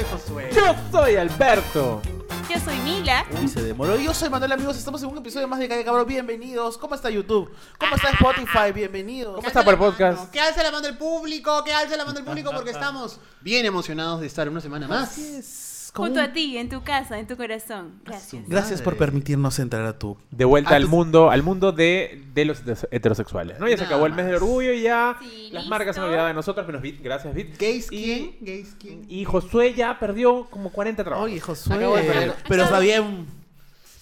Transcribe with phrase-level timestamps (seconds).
[0.00, 0.50] soy Josué.
[0.54, 2.02] Yo soy Alberto.
[2.48, 3.24] Yo soy Mila.
[3.40, 3.96] Uy, se demoró.
[3.96, 4.76] Yo soy Manuel, amigos.
[4.76, 6.06] Estamos en un episodio más de Calle Cabrón.
[6.06, 6.78] Bienvenidos.
[6.78, 7.50] ¿Cómo está YouTube?
[7.78, 8.72] ¿Cómo está Spotify?
[8.74, 9.36] Bienvenidos.
[9.36, 10.30] ¿Cómo está por podcast?
[10.30, 13.64] Que alce la mano el público, que alce la mano el público porque estamos bien
[13.66, 15.10] emocionados de estar una semana más.
[15.10, 15.69] Así es.
[15.92, 18.00] Con Junto un- a ti, en tu casa, en tu corazón.
[18.04, 18.48] Gracias.
[18.48, 20.16] Gracias por permitirnos entrar a tu.
[20.30, 23.66] De vuelta Ah, al mundo, al mundo de, de los heteros- heterosexuales, ¿no?
[23.68, 25.68] Ya se acabó el mes del orgullo y ya Sí, las listo.
[25.70, 27.58] marcas se han olvidado de nosotros, menos Bit, gracias Bit.
[27.58, 28.36] ¿Gays Y- quién?
[28.40, 29.02] ¿Gays quién?
[29.08, 31.26] Y Josué ya perdió como 40 trabajos.
[31.26, 31.78] Oye, Josué.
[31.78, 32.34] De perder.
[32.48, 33.26] Pero está bien.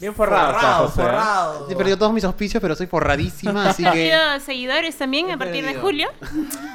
[0.01, 0.91] Bien forrado, Forrado, ¿eh?
[0.95, 1.66] forrado.
[1.70, 4.12] He perdido todos mis auspicios, pero soy forradísima, así ¿Ha que.
[4.45, 6.09] seguidores también He a partir de julio?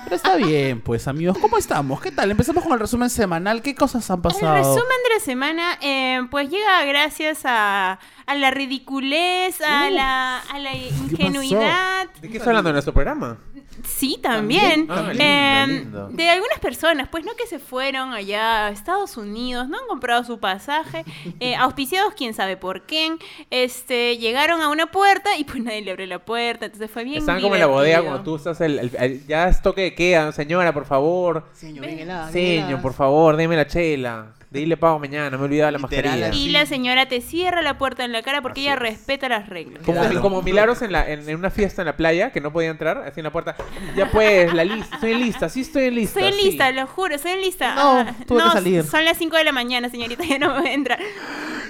[0.03, 1.37] Pero está bien, pues, amigos.
[1.39, 2.01] ¿Cómo estamos?
[2.01, 2.31] ¿Qué tal?
[2.31, 3.61] Empezamos con el resumen semanal.
[3.61, 4.55] ¿Qué cosas han El pasado?
[4.55, 10.39] resumen de la semana, eh, pues llega gracias a, a la ridiculez, a, Uh, la,
[10.39, 12.07] a la ingenuidad.
[12.21, 13.37] ¿De qué está hablando en nuestro programa?
[13.85, 14.87] Sí, también.
[14.89, 16.07] Ah, lindo, Eh, lindo.
[16.09, 20.23] De algunas personas, pues no que se fueron allá a Estados Unidos, no han comprado
[20.23, 21.03] su pasaje,
[21.39, 23.15] eh, auspiciados quién sabe por qué,
[23.49, 27.17] este, llegaron a una puerta y pues nadie le abrió la puerta, entonces fue bien
[27.19, 29.95] Están como en la bodega cuando tú estás el, el- el- ya es toque de
[29.95, 31.45] queda, señora, por favor.
[31.53, 34.27] Señor, bien helada, bien Señor, por favor, deme la chela.
[34.53, 36.37] De ahí le pago mañana, me he olvidado la Literal, mascarilla.
[36.37, 38.79] Y la señora te cierra la puerta en la cara porque Así ella es.
[38.81, 39.81] respeta las reglas.
[39.83, 40.21] Como, Claro.
[40.21, 42.99] como Milagros en, la, en, en una fiesta en la playa que no podía entrar,
[42.99, 43.55] así en la puerta.
[43.95, 46.19] Ya pues, la lista, estoy lista, sí estoy lista.
[46.19, 46.45] Estoy sí.
[46.49, 47.73] lista, lo juro, estoy lista.
[47.73, 48.83] No, que salir.
[48.83, 50.99] Son las 5 de la mañana, señorita, ya no me entra.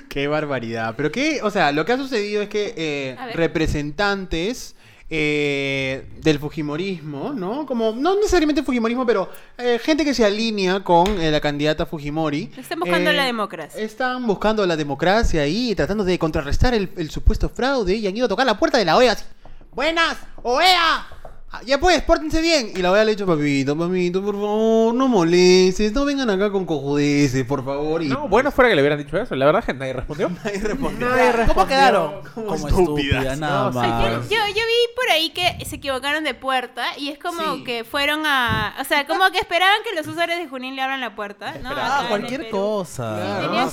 [0.10, 0.94] Qué barbaridad.
[0.98, 4.76] Pero qué, o sea, lo que ha sucedido es que eh, representantes
[5.10, 7.66] eh, del Fujimorismo, ¿no?
[7.66, 12.52] Como, no necesariamente Fujimorismo, pero eh, gente que se alinea con eh, la candidata Fujimori.
[12.58, 13.82] Están buscando eh, la democracia.
[13.82, 18.26] Están buscando la democracia ahí, tratando de contrarrestar el, el supuesto fraude y han ido
[18.26, 19.26] a tocar la puerta de la OEA así.
[19.72, 20.18] ¡Buenas!
[20.42, 21.08] ¡OEA!
[21.56, 22.72] Ah, Ya pues, pórtense bien.
[22.76, 26.52] Y la OEA le ha dicho, papito, papito, por favor, no molestes, no vengan acá
[26.52, 28.02] con cojudeces, por favor.
[28.02, 29.36] Y No, bueno fuera que le hubieran dicho eso.
[29.36, 30.30] La verdad que nadie respondió.
[30.44, 31.08] Nadie respondió.
[31.10, 32.12] Nadie ¿Cómo quedaron?
[32.34, 33.24] Como Como estúpidas.
[33.24, 34.30] estúpida, nada No, sí, Yo, más.
[34.30, 37.64] yo, yo vi por ahí que se equivocaron de puerta y es como Sí.
[37.64, 38.74] que fueron a...
[38.82, 42.06] O sea, como que esperaban que los usuarios de Junín le abran la puerta, Ah,
[42.10, 43.16] cualquier cosa.
[43.16, 43.70] Claro,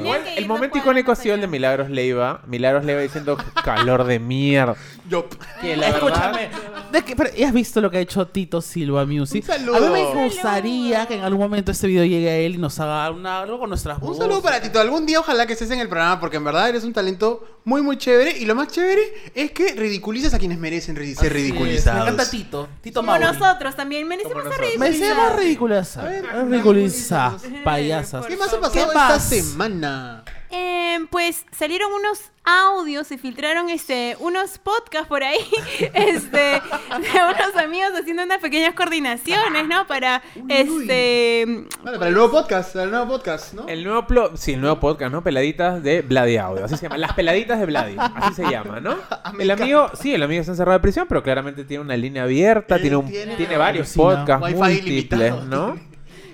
[0.00, 1.46] no que- el momento icónico ha sido el de.
[1.50, 2.40] Milagros Leiva.
[2.46, 4.76] Milagros Leiva diciendo calor de mierda.
[5.08, 5.26] Yo.
[5.60, 6.48] Que la Escúchame,
[6.92, 9.44] ¿de qué- pero, ¿has visto lo que ha hecho Tito Silva Music?
[9.48, 9.76] Un saludo.
[9.76, 12.58] A mí me Un gustaría que en algún momento este video llegue a él y
[12.58, 14.22] nos haga una, algo con nuestras Un voces.
[14.22, 14.80] saludo para Tito.
[14.80, 17.82] Algún día ojalá que estés en el programa porque en verdad eres un talento muy
[17.82, 19.02] muy chévere y lo más chévere
[19.34, 22.04] es que ridiculizas a quienes merecen ser ridiculizados.
[22.06, 22.68] Me encanta Tito.
[22.80, 23.24] Tito Como Mauri.
[23.38, 24.78] nosotros también merecemos ser nosotros.
[24.78, 26.10] Merecemos ridiculizados.
[26.10, 27.32] ver, Ridiculizar.
[27.40, 27.64] ridiculizar.
[27.64, 28.26] Payasas.
[28.26, 29.22] ¿Qué más ha ¿Qué pasado esta más?
[29.24, 30.24] semana?
[30.52, 35.38] Eh, pues salieron unos audios, se filtraron este, unos podcasts por ahí,
[35.94, 39.86] este, de unos amigos haciendo unas pequeñas coordinaciones, ¿no?
[39.86, 43.68] Para este Vale, para el nuevo podcast, para el nuevo podcast, ¿no?
[43.68, 45.22] El nuevo, plo- sí, el nuevo podcast, ¿no?
[45.22, 46.64] Peladitas de Vladi Audio.
[46.64, 46.98] Así se llama.
[46.98, 47.94] Las peladitas de Vladi.
[47.98, 48.96] Así se llama, ¿no?
[49.10, 52.24] Ah, El amigo, sí, el amigo está encerrado de prisión, pero claramente tiene una línea
[52.24, 55.34] abierta, tiene, un, tiene- tiene varios podcasts múltiples.
[55.44, 55.78] ¿no?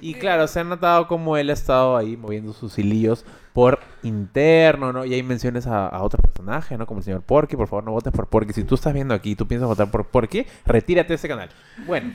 [0.00, 3.24] Y claro, se ha notado como él ha estado ahí moviendo sus hilillos
[3.56, 5.06] por interno, ¿no?
[5.06, 6.86] Y hay menciones a, a otros personajes, ¿no?
[6.86, 8.52] Como el señor Porky, por favor, no votes por Porky.
[8.52, 11.48] Si tú estás viendo aquí y tú piensas votar por Porky, retírate de ese canal.
[11.86, 12.12] Bueno.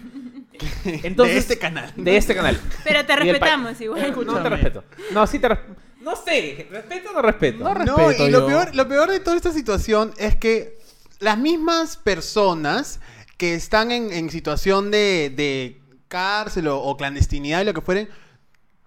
[0.85, 1.91] Entonces, de este canal.
[1.95, 2.59] De este canal.
[2.83, 3.99] pero te respetamos igual.
[4.01, 4.49] No te Escúchame.
[4.49, 4.83] respeto.
[5.13, 5.75] No, sí te respeto.
[6.01, 7.63] No sé, ¿respeto o no respeto?
[7.63, 10.77] No No, respeto y lo peor, lo peor de toda esta situación es que
[11.19, 12.99] las mismas personas
[13.37, 18.09] que están en, en situación de, de cárcel o, o clandestinidad y lo que fueren,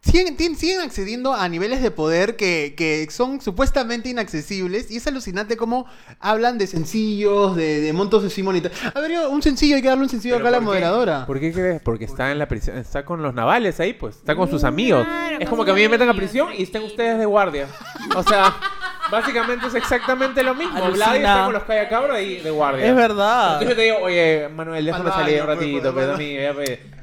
[0.05, 5.57] siguen, siguen accediendo a niveles de poder que, que son supuestamente inaccesibles y es alucinante
[5.57, 5.87] cómo
[6.21, 8.71] hablan de sencillos, de, de montos de Simonita.
[8.95, 10.65] A ver, yo, un sencillo, hay que darle un sencillo ¿Pero acá a la qué?
[10.65, 11.27] moderadora.
[11.27, 11.81] ¿Por qué crees?
[11.83, 15.05] Porque está en la prisión, está con los navales ahí, pues, está con sus amigos.
[15.07, 16.31] Claro, es como que a mí me meten a amigos.
[16.31, 17.67] prisión y estén ustedes de guardia.
[18.17, 18.55] O sea,
[19.11, 20.77] básicamente es exactamente lo mismo.
[20.77, 21.07] Alucina.
[21.07, 22.87] Vladi está con los cabros ahí de guardia.
[22.87, 23.63] Es verdad.
[23.63, 26.37] Entonces yo te digo, oye, Manuel, déjame Al salir un ratito, pero pues, a mí,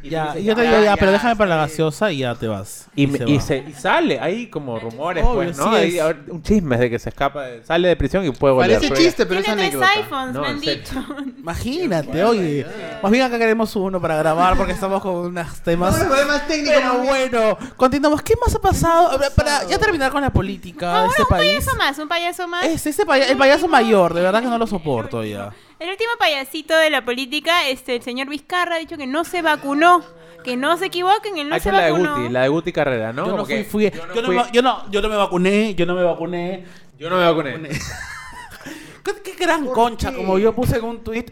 [0.09, 0.33] ya.
[0.37, 1.61] Y yo te "Ya, digo, ya, ya, pero déjame para la ya.
[1.61, 2.87] gaseosa y ya te vas.
[2.95, 3.41] Y, me- y va.
[3.41, 5.69] se- y sale ahí como rumores, Obvio, pues, ¿no?
[5.69, 6.15] sí Ahí, es.
[6.29, 8.71] un chisme de que se escapa, de- sale de prisión y puede volver.
[8.71, 9.99] Parece pero ya- chiste, pero es Tiene tres anécdota.
[9.99, 10.75] iPhones, No, me han serio.
[10.83, 11.05] dicho.
[11.39, 12.65] Imagínate, oye.
[13.03, 15.95] Más bien acá queremos uno para grabar porque estamos con unos temas.
[15.95, 17.29] Unos problemas técnicos, Pero más bien.
[17.31, 18.21] bueno, continuamos.
[18.21, 19.19] ¿Qué más ha pasado?
[19.35, 21.55] Para ya terminar con la política de este un país.
[21.65, 22.65] payaso más, un payaso más.
[22.65, 25.51] Es ese paya- el payaso mayor, de verdad que no lo soporto ya.
[25.81, 29.41] El último payasito de la política, este, el señor Vizcarra, ha dicho que no se
[29.41, 30.03] vacunó.
[30.43, 32.17] Que no se equivoquen, él no Ha se hecho la de vacunó.
[32.17, 33.25] Guti, la de Guti Carrera, ¿no?
[33.25, 35.01] Yo no Como fui, que fui- yo no yo no fui- me- yo no- yo
[35.01, 36.65] no me vacuné, yo no me vacuné.
[36.99, 37.69] yo no me vacuné.
[39.03, 40.17] ¿Qué, qué gran ¿Por concha, qué?
[40.17, 41.25] como yo puse en un tweet.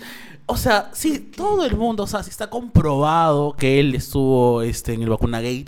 [0.47, 4.93] O sea, sí, todo el mundo, o sea, si está comprobado que él estuvo este,
[4.93, 5.65] en el vacunagate,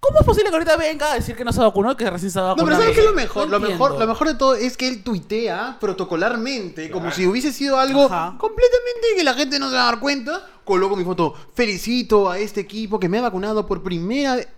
[0.00, 2.30] ¿Cómo es posible que ahorita venga a decir que no se vacunó y que recién
[2.30, 2.64] se No, vacunó?
[2.66, 3.48] pero ¿sabes qué es lo mejor?
[3.48, 7.52] No lo mejor, lo mejor de todo es que él tuitea protocolarmente, como si hubiese
[7.52, 8.36] sido algo Ajá.
[8.38, 10.46] completamente que la gente no se va a dar cuenta.
[10.64, 11.34] Coloco mi foto.
[11.54, 14.48] Felicito a este equipo que me ha vacunado por primera vez.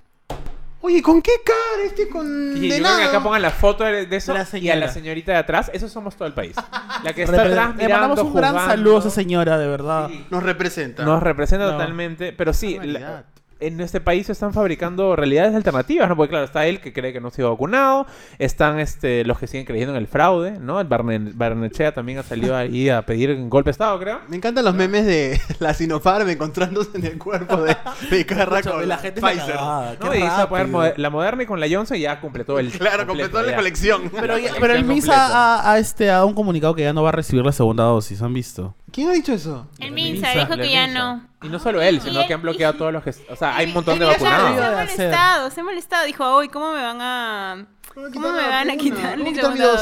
[0.83, 3.85] Oye, ¿con qué cara este con Y de yo creo que acá pongan la foto
[3.85, 4.77] de de eso La y a señora.
[4.81, 5.71] la señorita de atrás.
[5.75, 6.55] Eso somos todo el país.
[7.05, 8.73] La que está Repre- atrás Le mirando, mandamos un gran juzgando.
[8.75, 10.09] saludo a esa señora, de verdad.
[10.09, 10.27] Sí.
[10.31, 11.03] Nos representa.
[11.05, 11.73] Nos representa No.
[11.73, 13.25] totalmente, pero sí, la-.
[13.61, 16.17] En este país se están fabricando realidades alternativas, ¿no?
[16.17, 18.07] Porque claro, está él que cree que no se iba vacunado,
[18.39, 20.81] están este, los que siguen creyendo en el fraude, ¿no?
[20.81, 24.21] El Barne- Barnechea también ha salido ahí a pedir un golpe de Estado, creo.
[24.29, 27.77] Me encantan los memes de la Sinopharm encontrándose en el cuerpo de
[28.11, 29.55] Escúchame, con la gente Pfizer.
[29.57, 30.11] cagada, ¿no?
[30.11, 33.43] qué Y a moder- la Moderna y con la Johnson ya completó el Claro, completó
[33.43, 34.11] la colección.
[34.11, 36.93] Pero, ya- La pero el MISA ha, ha, este, ha dado un comunicado que ya
[36.93, 38.75] no va a recibir la segunda dosis, ¿han visto?
[38.93, 39.67] ¿Quién ha dicho eso?
[39.79, 41.23] El Minsa, Minsa dijo que ya no.
[41.43, 43.11] Y no solo él, sino que han bloqueado y- todos los que...
[43.31, 44.51] O sea, hay un montón de Se vacunados.
[44.57, 46.07] Debió ha molestado, se ha molestado.
[46.07, 47.67] Dijo, uy, ¿cómo me van a...
[47.93, 49.19] ¿Cómo me van a quitar.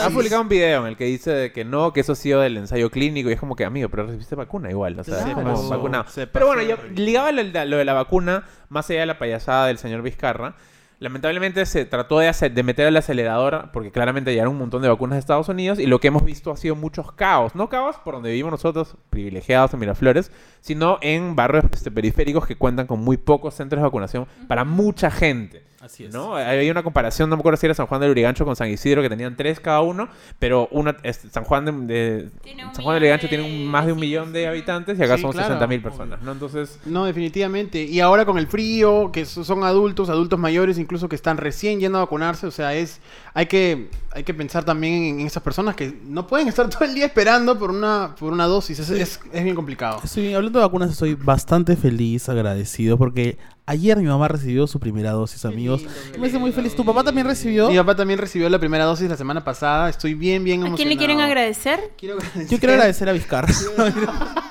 [0.03, 2.41] Ha publicado un video en el que dice de que no, que eso ha sido
[2.41, 5.33] del ensayo clínico y es como que, amigo, pero recibiste vacuna igual, o sea, Se
[5.35, 6.05] como pasó, vacunado.
[6.09, 9.67] se Pero bueno, yo ligaba lo, lo de la vacuna, más allá de la payasada
[9.67, 10.55] del señor Vizcarra,
[10.99, 14.89] lamentablemente se trató de, hacer, de meter el acelerador porque claramente llegaron un montón de
[14.89, 17.97] vacunas de Estados Unidos y lo que hemos visto ha sido muchos caos, no caos
[18.05, 23.01] por donde vivimos nosotros, privilegiados en Miraflores, sino en barrios este, periféricos que cuentan con
[23.01, 25.68] muy pocos centros de vacunación para mucha gente.
[25.81, 26.13] Así es.
[26.13, 26.35] ¿no?
[26.35, 29.01] Hay una comparación, no me acuerdo si era San Juan del Urigancho con San Isidro,
[29.01, 30.09] que tenían tres cada uno,
[30.41, 32.31] pero una, este, San Juan de, de-
[32.73, 35.15] San Juan del Urigancho de tiene un- más de un millón de habitantes y acá
[35.17, 35.47] Sí, son claro.
[35.47, 36.33] 60 mil personas, ¿no?
[36.33, 37.83] Entonces, No, definitivamente.
[37.85, 41.79] Y ahora con el frío, que so- son adultos, adultos mayores, incluso que están recién
[41.79, 43.01] yendo a vacunarse, o sea, es
[43.35, 46.95] hay que hay que pensar también en, esas personas que no pueden estar todo el
[46.95, 48.81] día esperando por una por una dosis.
[48.81, 50.01] Es, es, es bien complicado.
[50.03, 55.13] Estoy, hablando de vacunas, estoy bastante feliz, agradecido, porque ayer mi mamá recibió su primera
[55.13, 55.83] dosis, amigos.
[56.19, 56.75] Me hace muy feliz.
[56.75, 57.69] ¿Tu papá también recibió?
[57.71, 59.89] Mi papá también recibió la primera dosis la semana pasada.
[59.89, 60.77] Estoy bien, bien ¿A emocionado.
[60.77, 61.93] quién le quieren agradecer?
[61.99, 62.49] Quiero agradecer.
[62.49, 63.49] Yo quiero agradecer a Vizcarra.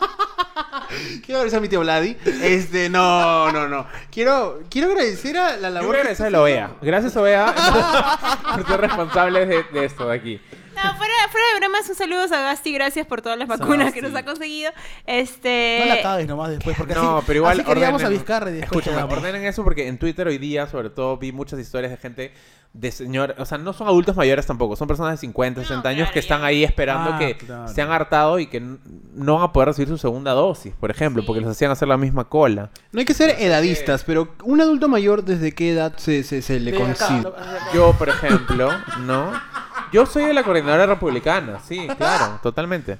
[1.26, 2.16] Quiero agradecer a mi tío Vladi.
[2.42, 3.86] Este, no, no, no.
[4.10, 5.96] Quiero, quiero agradecer a la labor.
[5.96, 6.72] a agradecer a la OEA.
[6.82, 7.54] Gracias, OEA,
[8.56, 10.42] por ser responsables de, de esto de aquí.
[10.84, 14.02] No, fuera, fuera de bromas, un saludo a Gasti, gracias por todas las vacunas que
[14.02, 14.72] nos ha conseguido.
[15.06, 15.80] Este...
[15.82, 18.60] No la cagues nomás después, porque No, así, pero igual así queríamos a Vizcarra y
[18.60, 22.32] Escúchame, ordenen eso porque en Twitter hoy día, sobre todo, vi muchas historias de gente
[22.74, 25.90] de señor, o sea, no son adultos mayores tampoco, son personas de 50, No, 60
[25.90, 27.68] años claro, que están ahí esperando Ah, que claro.
[27.70, 31.24] se han hartado y que no van a poder recibir su segunda dosis, por ejemplo,
[31.24, 31.26] Sí.
[31.28, 32.70] porque les hacían hacer la misma cola.
[32.92, 36.60] No hay que ser edadistas, pero un adulto mayor, ¿desde qué edad se, se, se
[36.60, 37.32] le considera?
[37.74, 38.70] Yo, por ejemplo,
[39.00, 39.32] ¿no?
[39.92, 42.98] Yo soy de la coordinadora republicana, sí, claro, totalmente.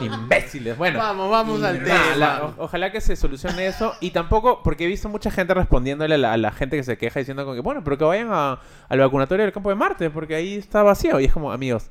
[0.00, 0.76] Imbéciles.
[0.78, 2.16] Bueno, Vamos, vamos al Nada, tema.
[2.16, 3.94] la- o- ojalá que se solucione eso.
[4.00, 6.96] Y tampoco, porque he visto mucha gente respondiéndole a la, a la gente que se
[6.96, 8.58] queja diciendo como que, bueno, pero que vayan a-
[8.88, 11.18] al vacunatorio del campo de Marte, porque ahí está vacío.
[11.20, 11.90] Y es como, amigos,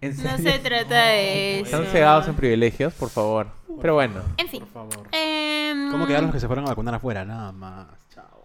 [0.00, 1.64] ¿en No se trata de eso.
[1.76, 3.48] Están cegados en privilegios, por favor.
[3.80, 4.20] Pero bueno.
[4.38, 4.64] En fin.
[5.12, 7.24] Em, ¿Cómo quedaron los que se fueron a vacunar afuera?
[7.24, 7.86] Nada más.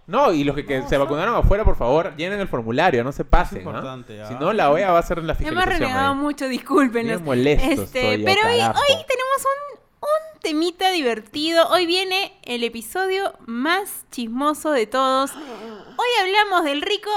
[0.05, 3.23] No, y los que, que se vacunaron afuera, por favor, llenen el formulario, no se
[3.23, 3.65] pasen.
[3.69, 3.81] ¿ah?
[3.97, 4.27] ¿ah?
[4.27, 5.79] Si no, la OEA va a hacer la Hemos fiscalización.
[5.79, 6.17] renegado ahí.
[6.19, 7.13] mucho, discúlpenos.
[7.13, 8.79] Bien molesto Este, estoy, pero hoy, carajo.
[8.81, 11.69] hoy tenemos un, un temita divertido.
[11.69, 15.31] Hoy viene el episodio más chismoso de todos.
[15.31, 17.10] Hoy hablamos del rico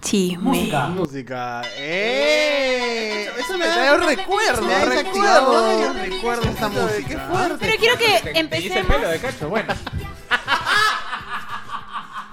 [0.00, 0.42] chisme.
[0.42, 0.86] Música.
[0.86, 1.62] Música.
[1.76, 3.28] ¡Eh!
[3.38, 6.42] Eso me trae un recuerdo, Me recuerdo.
[6.48, 7.06] esta música.
[7.08, 7.56] Qué fuerte.
[7.60, 8.96] Pero quiero que hice el empecemos.
[8.96, 9.74] pelo de cacho, bueno.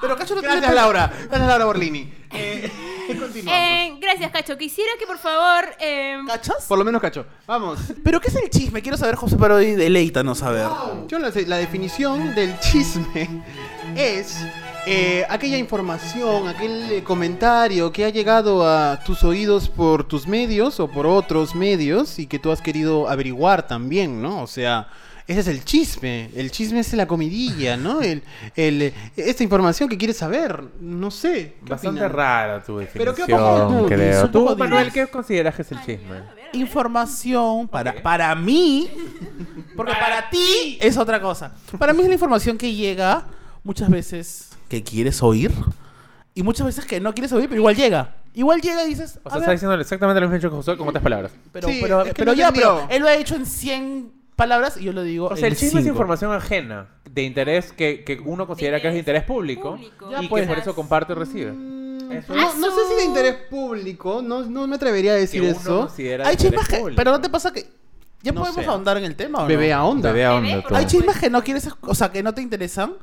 [0.08, 0.82] Pero Cacho no tiene Gracias, pelo.
[0.82, 1.12] Laura.
[1.30, 2.14] Gracias, Laura Borlini.
[2.30, 2.70] Eh,
[3.08, 3.46] continuamos.
[3.46, 4.58] Eh, gracias, Cacho.
[4.58, 5.66] Quisiera que por favor.
[5.80, 6.66] em, ¿Cachas?
[6.68, 7.26] Por lo menos cacho.
[7.48, 7.80] Vamos.
[8.04, 8.82] ¿Pero qué es el chisme?
[8.82, 10.68] Quiero saber, José Parodi, deleítanos a ver.
[11.08, 13.30] Yo la, la definición del chisme
[13.96, 14.36] es
[14.89, 20.79] eh, aquella información, aquel eh, comentario que ha llegado a tus oídos por tus medios
[20.79, 24.41] o por otros medios y que tú has querido averiguar también, ¿no?
[24.41, 24.88] O sea,
[25.27, 26.29] ese es el chisme.
[26.34, 28.01] El chisme es la comidilla, ¿no?
[28.01, 28.24] El,
[28.56, 30.63] el, esta información que quieres saber.
[30.79, 31.56] No sé.
[31.65, 32.13] ¿qué Bastante opinan?
[32.13, 34.29] rara tu Pero definición, qué poco tú, creo.
[34.29, 34.89] Tú, Manuel.
[34.94, 36.22] ¿qué consideras que es el chisme?
[36.53, 38.89] Información para, para mí,
[39.75, 41.53] porque para ti es otra cosa.
[41.77, 43.25] Para mí es la información que llega
[43.65, 45.52] muchas veces que quieres oír
[46.34, 48.16] y muchas veces que no quieres oír, pero igual llega.
[48.34, 51.02] Igual llega y dices, O sea, está diciendo exactamente lo mismo que Josué con otras
[51.04, 51.32] palabras.
[51.52, 52.76] pero, Sí, pero, es que pero no ya, entendió.
[52.82, 55.54] pero él lo ha hecho en 100 palabras y yo lo digo O sea, en
[55.54, 59.24] el chisme es información ajena, de interés que, que uno considera que es de interés
[59.24, 60.12] público, público.
[60.12, 60.44] Ya, y pues.
[60.44, 61.52] que por eso comparte o recibe.
[61.52, 65.22] Mm, Eso No, no sé si de interés público, no, no me atrevería a Que
[65.22, 65.90] decir uno eso.
[66.24, 67.66] Hay chismes que, pero no te pasa que
[68.22, 68.70] ya No podemos sé.
[68.70, 69.48] ahondar en el tema, ¿o no?
[69.48, 70.12] Bebé a onda.
[70.12, 70.64] Bebé a onda.
[70.78, 72.94] Hay chismes que no quieres, o sea, que no te interesan,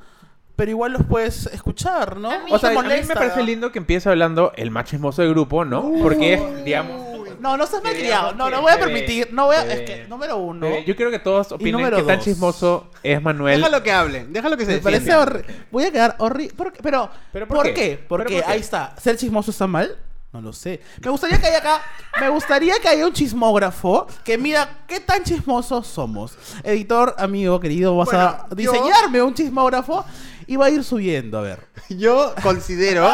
[0.56, 2.30] pero igual los puedes escuchar, ¿no?
[2.30, 5.22] A mí- O sea, a mí me parece lindo que empiece hablando el más chismoso
[5.22, 5.92] del grupo, ¿no?
[6.02, 7.14] Porque es, digamos...
[7.40, 8.32] No, no seas malcriado.
[8.34, 9.28] No, no voy a permitir.
[9.34, 9.62] No voy a.
[9.70, 10.66] Es que, número uno.
[10.86, 13.58] Yo creo que todos opinen que tan chismoso es Manuel.
[13.60, 15.54] Déjalo que hable, déjalo que se Me parece horrible.
[15.70, 16.54] Voy a quedar horrible.
[16.82, 17.74] Pero, ¿Pero ¿por, por qué?
[17.74, 18.04] qué?
[18.08, 18.50] Porque ¿Pero por qué?
[18.50, 18.94] ahí está.
[18.98, 19.94] ¿Ser chismoso está mal?
[20.32, 20.80] No lo sé.
[21.04, 21.82] Me gustaría que haya acá.
[22.18, 26.38] Me gustaría que haya un chismógrafo que mira qué tan chismosos somos.
[26.62, 30.04] Editor, amigo, querido, vas a Bueno, yo- diseñarme un chismógrafo
[30.46, 31.38] y va a ir subiendo.
[31.38, 31.60] A ver.
[31.88, 33.08] Yo considero,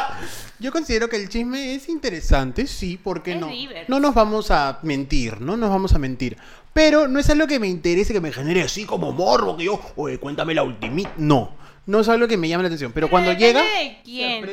[0.59, 3.51] yo considero que el chisme es interesante, sí, porque Es no?
[3.89, 6.37] No nos vamos a mentir, no nos vamos a mentir.
[6.73, 9.81] Pero no es algo que me interese, que me genere así como morbo, que yo,
[9.97, 11.13] oye, cuéntame la ultimita.
[11.17, 11.53] No,
[11.91, 12.93] no es algo que me llame la atención.
[12.93, 14.45] Pero cuando llega, de quién.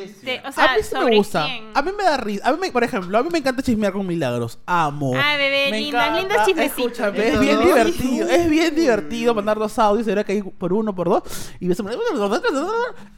[0.46, 1.46] o sea, a mí sí me gusta.
[1.46, 1.66] quién.
[1.74, 2.48] A mí me da risa.
[2.48, 4.58] A mí, me, por ejemplo, a mí me encanta chismear con milagros.
[4.66, 5.14] Amo.
[5.16, 6.20] Ay, bebé, Me lindas, encanta.
[6.20, 6.92] lindos chismecitos.
[6.92, 8.28] Escúchame, es ¿Eso bien divertido.
[8.30, 10.08] Es bien divertido mandar dos audios.
[10.08, 11.24] Era que hay por uno, por dos.
[11.60, 11.80] Y ves-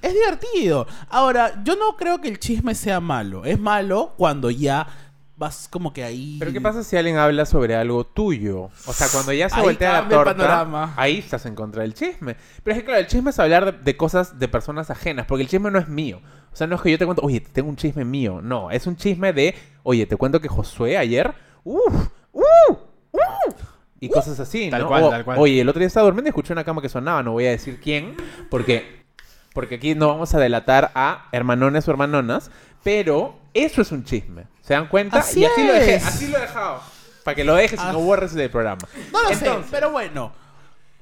[0.02, 0.88] es divertido.
[1.10, 3.46] Ahora, yo no creo que el chisme sea malo.
[3.46, 4.88] Es malo cuando ya
[5.40, 6.36] vas como que ahí.
[6.38, 8.70] Pero ¿qué pasa si alguien habla sobre algo tuyo?
[8.86, 10.94] O sea, cuando ya se Ahí voltea la torta, panorama.
[10.98, 12.36] ahí estás en contra del chisme.
[12.64, 15.44] Pero es que claro, el chisme es hablar de, de cosas de personas ajenas, porque
[15.44, 16.22] el chisme no es mío.
[16.52, 18.42] O sea, no es que yo te cuento, oye, tengo un chisme mío.
[18.44, 22.42] No, es un chisme de, oye, te cuento que Josué ayer, uff, uh,
[23.14, 23.18] uh,
[24.02, 24.88] y cosas así, Tal ¿no?
[24.88, 25.38] cual, O, tal cual.
[25.40, 27.52] Oye, el otro día estaba durmiendo y escuché una cama que sonaba, no voy a
[27.52, 28.16] decir quién,
[28.50, 29.00] porque
[29.54, 32.52] porque aquí no vamos a delatar a hermanones o hermanonas,
[32.84, 34.46] pero eso es un chisme.
[34.62, 35.20] ¿Se dan cuenta?
[35.20, 36.82] Así y así lo dejé, así lo he dejado.
[37.24, 37.92] Para que lo dejes y Ah.
[37.92, 38.88] no borres del programa.
[39.12, 40.32] No lo sé, Entonces, pero bueno.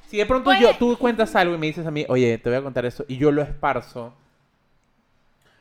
[0.09, 2.49] Si de pronto Puede- yo, tú cuentas algo y me dices a mí, oye, te
[2.49, 4.13] voy a contar esto, y yo lo esparzo.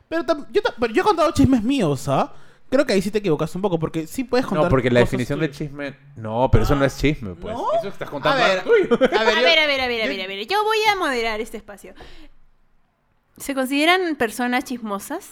[0.07, 2.31] Pero tam- yo, ta- pero yo he contado chismes míos, ¿ah?
[2.69, 4.65] Creo que ahí sí te equivocaste un poco, porque sí puedes contar.
[4.65, 5.57] No, porque la cosas definición de tuyas.
[5.57, 5.95] chisme.
[6.15, 7.53] No, pero eso no es chisme, pues.
[7.55, 7.65] ¿No?
[7.79, 8.93] Eso estás a contando ver, algo tuyo.
[9.17, 10.47] a A ver, yo- ver, a ver, a ver, a ver, a ver.
[10.47, 11.93] Yo voy a moderar este espacio.
[13.37, 15.29] ¿Se consideran personas chismosas?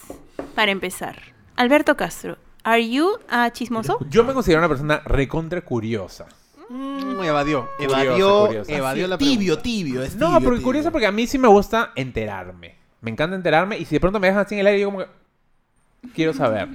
[0.54, 1.16] Para empezar.
[1.56, 3.98] Alberto Castro, ¿are you a chismoso?
[4.10, 6.26] Yo me considero una persona recontra curiosa.
[6.68, 9.62] Mm, evadió, evadió, evadió la tibio, pregunta.
[9.62, 10.02] tibio.
[10.02, 10.64] Es No, tibio, porque tibio.
[10.64, 12.74] curioso porque a mí sí me gusta enterarme.
[13.00, 14.98] Me encanta enterarme y si de pronto me dejan así en el aire, yo como
[14.98, 15.06] que
[16.14, 16.68] quiero saber.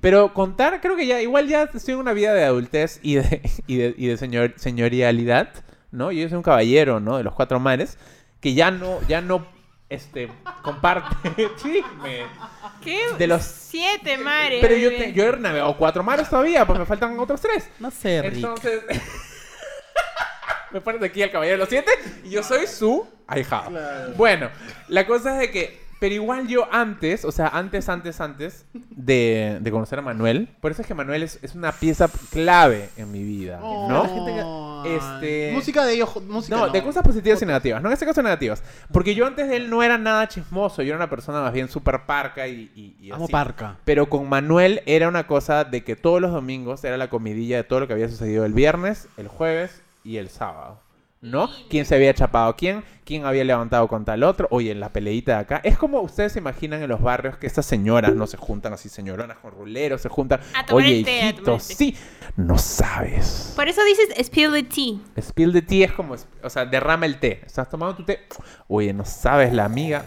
[0.00, 3.42] Pero contar, creo que ya, igual ya estoy en una vida de adultez y de,
[3.66, 5.50] y de, y de señor, señorialidad,
[5.90, 6.12] ¿no?
[6.12, 7.16] Yo soy un caballero, ¿no?
[7.16, 7.98] De los cuatro mares,
[8.40, 9.46] que ya no, ya no,
[9.88, 10.30] este,
[10.62, 11.16] comparte
[11.56, 12.24] chisme.
[12.82, 12.98] ¿Qué?
[13.18, 14.58] De los- Siete mares.
[14.60, 17.68] Pero yo, te- yo he navegado cuatro mares todavía, pues me faltan otros tres.
[17.78, 18.34] No sé, Rick.
[18.36, 18.82] Entonces,
[20.72, 21.90] me pones aquí al caballero de los siete
[22.24, 23.70] y yo soy su ahijado.
[24.16, 24.50] Bueno,
[24.88, 29.58] la cosa es de que, pero igual yo antes, o sea, antes, antes, antes de,
[29.60, 33.10] de conocer a Manuel, por eso es que Manuel es, es una pieza clave en
[33.12, 34.02] mi vida, ¿no?
[34.04, 36.72] la gente que- Ay, Este- Música de ellos, música No, no.
[36.72, 37.82] de cosas positivas y negativas.
[37.82, 38.62] No, en este caso negativas.
[38.92, 40.82] Porque yo antes de él no era nada chismoso.
[40.82, 43.76] Yo era una persona más bien súper parca y, y, y Amo parca.
[43.84, 47.64] Pero con Manuel era una cosa de que todos los domingos era la comidilla de
[47.64, 50.78] todo lo que había sucedido el viernes, el jueves y el sábado.
[51.22, 51.50] ¿No?
[51.68, 52.82] ¿Quién se había chapado a quién?
[53.04, 54.48] ¿Quién había levantado contra el otro?
[54.50, 55.60] Oye, en la peleita de acá.
[55.62, 58.88] Es como ustedes se imaginan en los barrios que estas señoras no se juntan así,
[58.88, 60.40] señoronas con ruleros, se juntan.
[60.54, 61.74] A tomar Oye, el té, a tomar hijito, el té.
[61.74, 61.96] sí.
[62.36, 63.52] No sabes.
[63.54, 64.98] Por eso dices spill the tea.
[65.20, 67.42] Spill the tea es como, o sea, derrama el té.
[67.44, 68.20] Estás tomando tu té.
[68.68, 70.06] Oye, no sabes la amiga.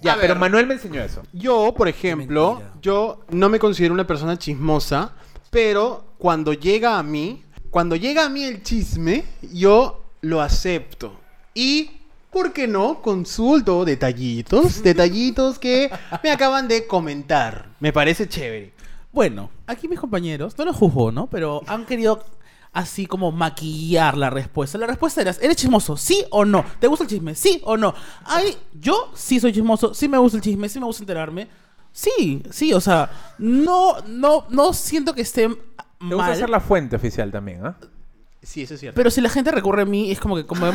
[0.00, 0.38] Ya, A pero ver.
[0.40, 1.22] Manuel me enseñó eso.
[1.34, 2.78] Yo, por ejemplo, mentira.
[2.80, 5.12] yo no me considero una persona chismosa,
[5.50, 11.20] pero cuando llega a mí, cuando llega a mí el chisme, yo lo acepto.
[11.54, 11.90] Y,
[12.30, 13.00] ¿por qué no?
[13.02, 15.90] Consulto detallitos, detallitos que
[16.22, 17.68] me acaban de comentar.
[17.80, 18.72] Me parece chévere.
[19.12, 21.28] Bueno, aquí mis compañeros, no lo juzgo, ¿no?
[21.28, 22.24] Pero han querido
[22.72, 24.76] así como maquillar la respuesta.
[24.78, 25.96] La respuesta era, ¿eres chismoso?
[25.96, 26.64] ¿Sí o no?
[26.80, 27.34] ¿Te gusta el chisme?
[27.36, 27.94] ¿Sí o no?
[28.24, 31.48] Ay, yo sí soy chismoso, sí me gusta el chisme, sí me gusta enterarme.
[31.92, 35.54] Sí, sí, o sea, no, no, no siento que esté Te
[36.00, 36.36] gusta mal.
[36.36, 37.76] ser la fuente oficial también, ¿ah?
[38.44, 38.96] Sí, eso es cierto.
[38.96, 40.66] Pero si la gente recurre a mí, es como que como...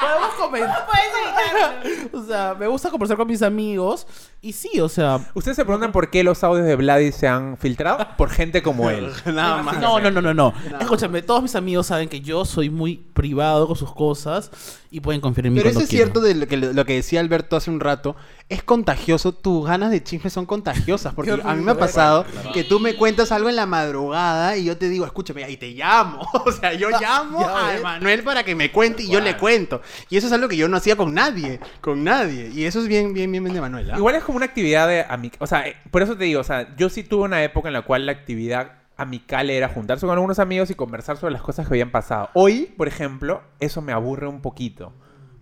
[0.00, 0.86] Podemos comentar.
[0.86, 2.18] Puedes evitarlo.
[2.18, 4.06] O sea, me gusta conversar con mis amigos.
[4.42, 7.58] Y sí, o sea, ¿Ustedes se preguntan por qué los audios de Vladi se han
[7.58, 8.06] filtrado?
[8.16, 9.12] Por gente como él.
[9.26, 9.78] Nada más.
[9.78, 10.54] No, no, no, no, no.
[10.80, 14.50] Escúchame, todos mis amigos saben que yo soy muy privado con sus cosas
[14.90, 17.20] y pueden confiar en mí Pero eso es cierto de lo que, lo que decía
[17.20, 18.16] Alberto hace un rato.
[18.48, 19.32] Es contagioso.
[19.32, 21.12] Tus ganas de chisme son contagiosas.
[21.12, 24.64] Porque a mí me ha pasado que tú me cuentas algo en la madrugada y
[24.64, 26.26] yo te digo, escúchame, y te llamo.
[26.46, 27.76] O sea, yo llamo ya a.
[27.76, 29.82] Emanuel para que me cuente y yo le cuento.
[30.08, 31.60] Y eso es algo que yo no hacía con nadie.
[31.82, 32.50] Con nadie.
[32.52, 33.90] Y eso es bien, bien, bien de Manuel.
[33.90, 33.96] ¿ah?
[33.98, 35.36] Igual es como una actividad de amic...
[35.38, 37.74] O sea, eh, por eso te digo, o sea, yo sí tuve una época en
[37.74, 41.66] la cual la actividad amical era juntarse con algunos amigos y conversar sobre las cosas
[41.66, 42.28] que habían pasado.
[42.34, 44.92] Hoy, por ejemplo, eso me aburre un poquito.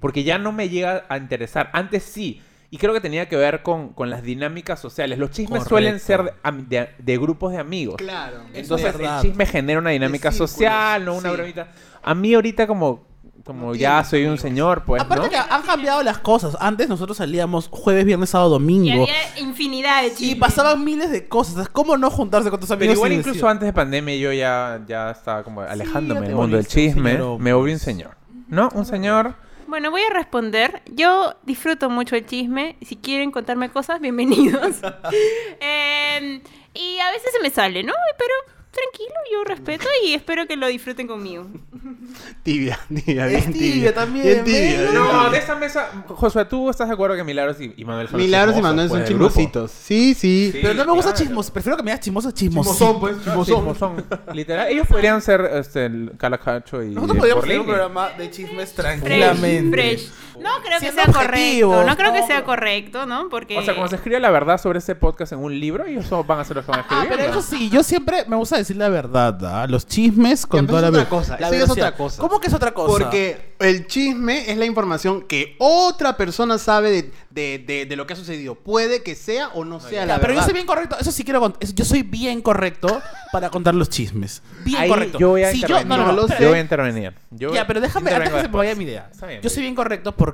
[0.00, 1.70] porque ya no me llega a interesar.
[1.72, 2.40] Antes sí.
[2.70, 5.18] Y creo que tenía que ver con, con las dinámicas sociales.
[5.18, 5.68] Los chismes Correcto.
[5.70, 7.96] suelen ser de, am- de- de grupos de amigos.
[7.96, 8.42] Claro.
[8.54, 11.36] Entonces el chisme genera una dinámica social, no una sí.
[11.36, 11.68] bromita.
[12.02, 13.07] A mí ahorita como,
[13.44, 14.40] como No ya soy un amigos.
[14.42, 15.30] señor, pues, Aparte ¿no?
[15.30, 16.56] que han cambiado las cosas.
[16.60, 19.02] Antes nosotros salíamos jueves, viernes, sábado, Y domingo.
[19.04, 20.38] había infinidad de Y chismes.
[20.38, 21.68] pasaban miles de cosas.
[21.68, 22.88] ¿Cómo no juntarse con tus amigos?
[22.92, 26.24] Pero igual y incluso decir- antes de pandemia yo ya, ya estaba como alejándome ya
[26.24, 27.12] te del mundo del volviste un chisme.
[27.12, 27.38] señor.
[27.40, 28.16] Me volví un señor.
[28.48, 28.68] ¿No?
[28.74, 29.34] Un señor...
[29.66, 30.80] Bueno, voy a responder.
[30.94, 32.76] Yo disfruto mucho el chisme.
[32.80, 34.76] Si quieren contarme cosas, bienvenidos.
[35.60, 36.42] Eh,
[36.74, 37.92] y a veces se me sale, ¿no?
[38.16, 41.46] Pero tranquilo, yo respeto y espero que lo disfruten conmigo.
[42.42, 43.94] Tibia, tibia, Es bien tibia tibia.
[43.94, 44.60] también, Bien tibia.
[44.82, 46.04] bien No, de esta mesa...
[46.08, 48.98] Josué, ¿tú estás de acuerdo que Milagros y, y Manuel son Milagros y Manuel son
[48.98, 49.70] pues, chismositos.
[49.70, 50.50] Sí, sí.
[50.52, 50.58] Sí.
[50.62, 51.24] Pero no me gusta claro.
[51.26, 51.50] chismos.
[51.50, 52.70] Prefiero que me digas chismoso, chismoso.
[52.72, 53.16] Chismosón, pues.
[53.24, 53.56] Chismosón.
[53.56, 54.04] chismosón.
[54.34, 54.68] Literal.
[54.68, 57.60] Ellos podrían ser este, el Calacacho y Nosotros podríamos Borlini.
[57.60, 59.70] un programa de chismes Fresh, tranquilamente.
[59.76, 60.10] fresh.
[60.40, 61.84] No creo que sea correcto.
[61.84, 62.26] No creo que no.
[62.26, 63.28] sea correcto, ¿no?
[63.28, 63.58] Porque...
[63.58, 66.40] O sea, cuando se escribe la verdad sobre este podcast en un libro, ellos van
[66.40, 67.16] a ser los que van a Ah, escribir.
[67.26, 69.66] pero eso sí, yo siempre me gusta decir la verdad, ¿ah?
[69.66, 72.20] Los chismes con toda la otra ver- cosa, la es otra cosa.
[72.20, 72.88] ¿Cómo que es otra cosa?
[72.92, 78.06] Porque el chisme es la información que otra persona sabe de, de- de- de lo
[78.06, 78.54] que ha sucedido.
[78.54, 80.44] Puede que sea o no sea la pero yo verdad.
[80.44, 81.68] soy bien correcto, eso sí quiero contar.
[81.74, 83.00] Yo soy bien correcto
[83.32, 84.42] para contar los chismes.
[84.64, 85.18] Bien Ahí correcto.
[85.18, 85.88] yo voy a Si yo, intervenir.
[85.88, 86.40] no, no, no, lo espera.
[86.40, 87.12] Yo voy a intervenir.
[87.30, 89.08] Yo Ya, pero déjame, antes que se me vaya mi idea.
[89.10, 90.27] Está bien, yo soy bien correcto porque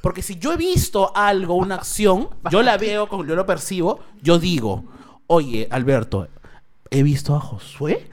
[0.00, 4.00] porque si yo he visto algo, una acción, yo la veo, como yo lo percibo,
[4.20, 4.84] yo digo,
[5.28, 6.28] oye, Alberto,
[6.90, 8.08] he visto a Josué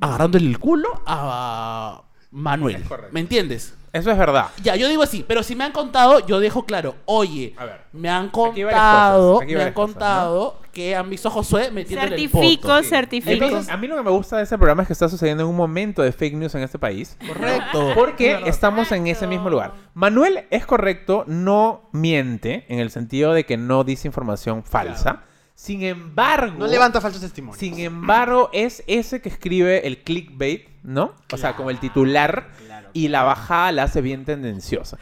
[0.00, 2.84] agarrándole el culo a Manuel.
[3.10, 3.74] ¿Me entiendes?
[3.92, 4.46] Eso es verdad.
[4.62, 7.80] Ya, yo digo así, pero si me han contado, yo dejo claro, oye, A ver.
[7.92, 12.68] me han contado, me han cosas, contado que han visto a Josué metiéndole el Certifico,
[12.68, 12.82] poto.
[12.82, 13.44] certifico.
[13.44, 15.50] Entonces, a mí lo que me gusta de este programa es que está sucediendo en
[15.50, 17.16] un momento de fake news en este país.
[17.26, 17.92] Correcto.
[17.94, 18.46] Porque Claro.
[18.46, 19.74] estamos en ese mismo lugar.
[19.94, 25.24] Manuel es correcto, no miente, en el sentido de que no dice información falsa.
[25.54, 27.58] Sin embargo, No levanta falsos testimonios.
[27.58, 31.12] sin embargo, es ese que escribe el clickbait, ¿no?
[31.32, 32.48] O sea, como el titular
[32.92, 34.98] y la bajada la hace bien tendenciosa.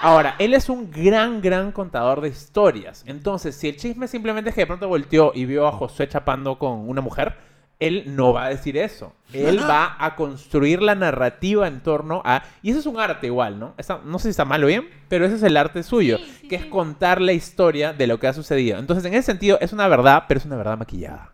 [0.00, 3.02] Ahora, él es un gran, gran contador de historias.
[3.06, 6.58] Entonces, si el chisme simplemente es que de pronto volteó y vio a Josué chapando
[6.58, 7.34] con una mujer,
[7.80, 9.12] él no va a decir eso.
[9.32, 12.42] Él va a construir la narrativa en torno a...
[12.62, 13.74] Y eso es un arte igual, ¿no?
[13.78, 16.38] Está- no sé si está mal o bien, pero ese es el arte suyo, Sí,
[16.42, 18.78] sí, que es contar la historia de lo que ha sucedido.
[18.78, 21.32] Entonces, en ese sentido, es una verdad, pero es una verdad maquillada.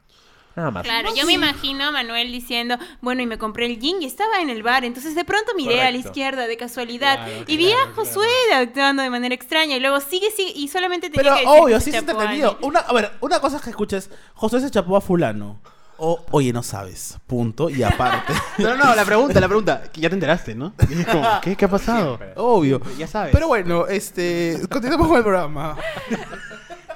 [0.56, 0.84] Nada más.
[0.84, 4.40] Claro, yo me imagino a Manuel diciendo, bueno, y me compré el jean y estaba
[4.40, 7.72] en el bar, entonces de pronto miré a la izquierda de casualidad Claro, y vi
[7.72, 11.40] a Josué actuando de manera extraña y luego sigue, sigue y solamente tenía Pero que
[11.46, 12.50] decir obvio, que sí se es chapó a entretenido.
[12.52, 12.68] alguien.
[12.70, 15.60] Una, a ver, una cosa es que escuches, Josué se chapó a fulano.
[15.96, 17.18] O, oye, no sabes.
[17.26, 17.70] Punto.
[17.70, 18.32] Y aparte.
[18.58, 19.82] No, no, la pregunta, la pregunta.
[19.92, 20.74] que Ya te enteraste, ¿no?
[21.10, 22.18] Como, ¿qué, ¿Qué ha pasado?
[22.36, 22.80] obvio.
[22.98, 23.32] Ya sabes.
[23.32, 24.60] Pero bueno, este.
[24.70, 25.76] Continuemos con el programa.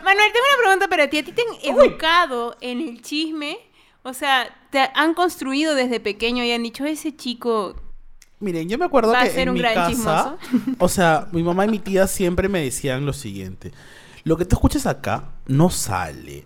[0.09, 1.19] Manuel, tengo una pregunta para ti.
[1.19, 3.59] ¿A ti te han educado en el chisme?
[4.03, 7.77] O sea, ¿te han construido desde pequeño y han dicho, ese chico...
[8.41, 10.39] Miren, yo me acuerdo Va a que ser en un mi gran casa, chismoso.
[10.79, 13.73] o sea, mi mamá y mi tía siempre me decían lo siguiente:
[14.25, 16.45] lo que tú escuchas acá no sale.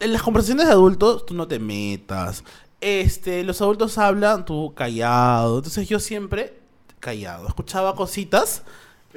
[0.00, 2.44] En las conversaciones de adultos tú no te metas.
[2.80, 5.58] Este, los adultos hablan, tú callado.
[5.58, 6.54] Entonces yo siempre
[7.00, 7.48] callado.
[7.48, 8.62] Escuchaba cositas,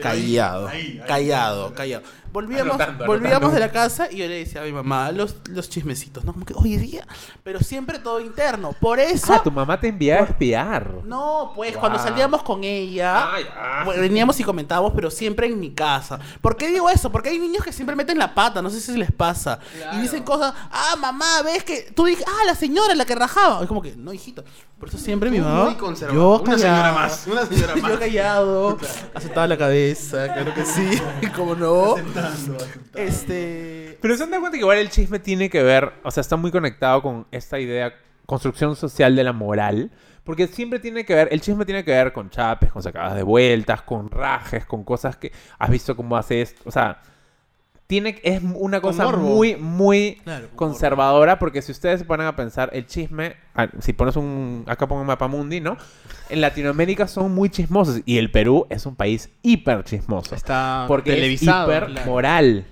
[0.02, 0.70] callado,
[1.06, 2.04] callado, callado.
[2.38, 3.54] Volvíamos, Anotando, volvíamos anotando.
[3.56, 6.34] de la casa y yo le decía a mi mamá los, los chismecitos, ¿no?
[6.34, 7.08] Como que, oye, día,
[7.44, 8.74] pero siempre todo interno.
[8.80, 9.34] Por eso.
[9.34, 10.92] Ah, tu mamá te enviaba a espiar.
[11.06, 11.80] No, pues Wow.
[11.80, 16.20] cuando salíamos con ella, Ah, veníamos y comentábamos, pero siempre en mi casa.
[16.42, 17.12] ¿Por qué digo eso?
[17.12, 19.60] Porque hay niños que siempre meten la pata, no sé si les pasa.
[19.94, 23.62] Y dicen cosas, ah, mamá, ves que tú dices, ah, la señora, la que rajaba.
[23.64, 24.44] Es como que, no, hijito.
[24.80, 25.64] Por eso siempre mi mamá.
[25.66, 26.38] Muy conservador.
[26.40, 27.26] Yo Una señora más.
[27.26, 27.92] Una señora más.
[27.92, 28.78] Yo callado,
[29.16, 31.02] aceptaba la cabeza, claro que sí,
[31.36, 31.96] como no.
[32.96, 33.98] Este.
[34.02, 36.36] Pero se han dado cuenta que igual el chisme tiene que ver, o sea, está
[36.36, 37.94] muy conectado con esta idea,
[38.26, 39.92] construcción social de la moral.
[40.24, 43.24] Porque siempre tiene que ver, el chisme tiene que ver con chapes, con sacadas de
[43.24, 46.64] vueltas, con rajes, con cosas que has visto cómo hace esto.
[46.66, 47.02] O sea,
[47.88, 51.40] tiene, es una cosa muy, muy Claro, conservadora.
[51.40, 53.38] Porque si ustedes se ponen a pensar, el chisme,
[53.80, 55.78] si pones un, acá pongo un mapa mundi, ¿no?
[56.30, 58.02] En Latinoamérica son muy chismosos.
[58.06, 60.36] Y el Perú es un país hiper chismoso.
[60.36, 61.72] Está Porque televisado.
[61.72, 62.66] es hiper moral.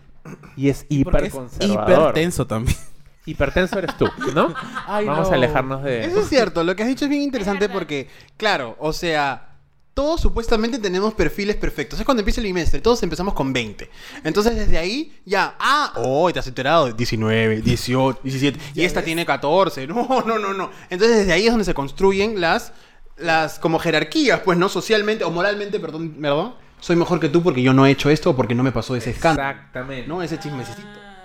[0.58, 1.92] Y es hiper es conservador.
[1.92, 2.78] hiper tenso también.
[3.26, 4.54] Hipertenso eres tú, ¿no?
[4.88, 5.34] Ay, Vamos no.
[5.34, 6.06] a alejarnos de...
[6.06, 9.56] Eso es cierto, lo que has dicho es bien interesante porque, claro, o sea,
[9.96, 11.98] todos supuestamente tenemos perfiles perfectos.
[12.00, 13.90] Es cuando empieza el bimestre, todos empezamos con 20.
[14.26, 19.26] Entonces desde ahí ya, ah, oh, te has enterado, 19, 18, 17, y esta tiene
[19.26, 19.88] 14.
[19.96, 20.70] No, no, no, no.
[20.90, 22.74] Entonces desde ahí es donde se construyen las,
[23.18, 24.70] las como jerarquías, pues, ¿no?
[24.70, 28.32] Socialmente o moralmente, perdón, perdón, soy mejor que tú porque yo no he hecho esto
[28.32, 29.50] o porque no me pasó ese escándalo.
[29.52, 30.08] Exactamente.
[30.08, 30.22] ¿No?
[30.22, 30.82] Ese chismecito.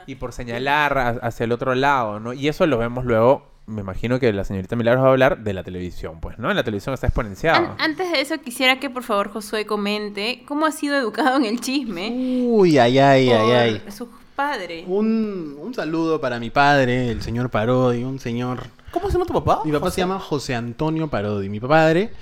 [0.07, 2.33] Y por señalar a- hacia el otro lado, ¿no?
[2.33, 5.53] Y eso lo vemos luego, me imagino que la señorita Milagros va a hablar de
[5.53, 6.51] la televisión, pues, ¿no?
[6.51, 7.59] En la televisión está exponenciado.
[7.59, 11.45] An- antes de eso, quisiera que por favor Josué comente cómo ha sido educado en
[11.45, 13.83] el chisme Uy, ay, ay, por ay, ay.
[13.93, 14.85] sus padres.
[14.89, 18.65] Un, un saludo para mi padre, el señor Parodi, un señor...
[18.91, 19.63] ¿Cómo se llama tu papá?
[19.65, 21.49] Mi papá se llama José Antonio Parodi.
[21.49, 22.13] Mi padre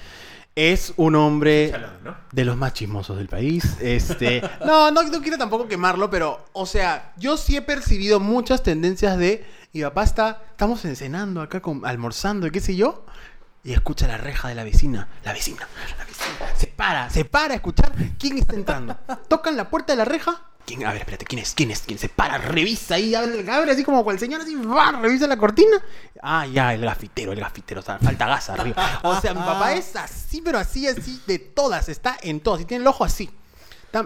[0.54, 2.16] es un hombre ¿no?
[2.32, 3.76] de los más chismosos del país.
[3.80, 8.62] Este, no, no, no quiero tampoco quemarlo, pero, o sea, yo sí he percibido muchas
[8.62, 9.46] tendencias de.
[9.72, 13.04] Mi papá está, estamos cenando acá, con, almorzando y qué sé yo,
[13.62, 15.08] y escucha la reja de la vecina.
[15.24, 16.56] La vecina, la vecina.
[16.56, 18.96] Se para, se para a escuchar quién está entrando.
[19.28, 20.42] Tocan la puerta de la reja.
[20.68, 20.84] ¿Quién?
[20.84, 21.54] A ver, espérate, ¿quién es?
[21.54, 21.80] ¿Quién es?
[21.80, 22.36] ¿Quién se para?
[22.36, 25.82] Revisa ahí, abre, así como cual señor, así, va, revisa la cortina.
[26.22, 29.00] Ah, ya, el gafitero, el gafitero, o sea, falta gas arriba.
[29.02, 32.64] O sea, mi papá es así, pero así, así, de todas, está en todas, y
[32.66, 33.30] tiene el ojo así.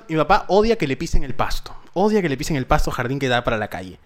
[0.08, 3.18] Mi papá odia que le pisen el pasto, odia que le pisen el pasto jardín
[3.18, 3.98] que da para la calle.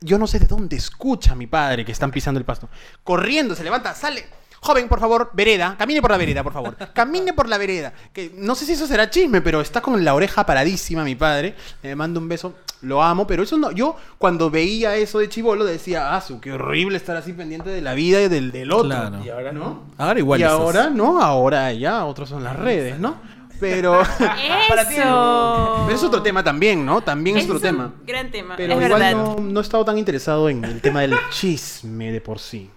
[0.00, 2.68] Yo no sé de dónde escucha mi padre que están pisando el pasto.
[3.04, 4.26] Corriendo, se levanta, sale.
[4.62, 5.74] Joven, por favor, vereda.
[5.78, 6.76] Camine por la vereda, por favor.
[6.92, 7.92] Camine por la vereda.
[8.12, 11.54] Que no sé si eso será chisme, pero está con la oreja paradísima mi padre.
[11.82, 12.54] Le mando un beso.
[12.82, 13.70] Lo amo, pero eso no.
[13.72, 17.82] Yo, cuando veía eso de chivolo, decía, ah, su, qué horrible estar así pendiente de
[17.82, 18.86] la vida y del, del otro.
[18.88, 19.18] Claro.
[19.24, 19.82] Y ahora ¿No?
[19.98, 20.58] Ahora igual y estás.
[20.58, 23.16] ahora, no, ahora ya, otros son las redes, ¿no?
[23.60, 24.02] Pero.
[24.68, 24.94] Para ti.
[24.96, 27.02] Pero es otro tema también, ¿no?
[27.02, 27.92] También es otro un tema.
[28.06, 29.12] Gran tema, Pero es igual verdad.
[29.12, 32.70] no, no he estado tan interesado en el tema del chisme de por sí.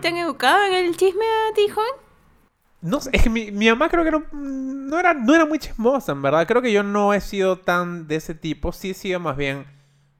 [0.00, 1.90] ¿Te han educado en el chisme a ti, joven?
[2.80, 5.58] No sé, es que mi, mi mamá creo que no, no, era, no era muy
[5.60, 6.46] chismosa, en verdad.
[6.48, 8.72] Creo que yo no he sido tan de ese tipo.
[8.72, 9.66] Sí he sido más bien,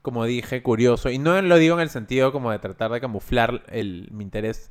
[0.00, 1.10] como dije, curioso.
[1.10, 4.70] Y no lo digo en el sentido como de tratar de camuflar el, mi interés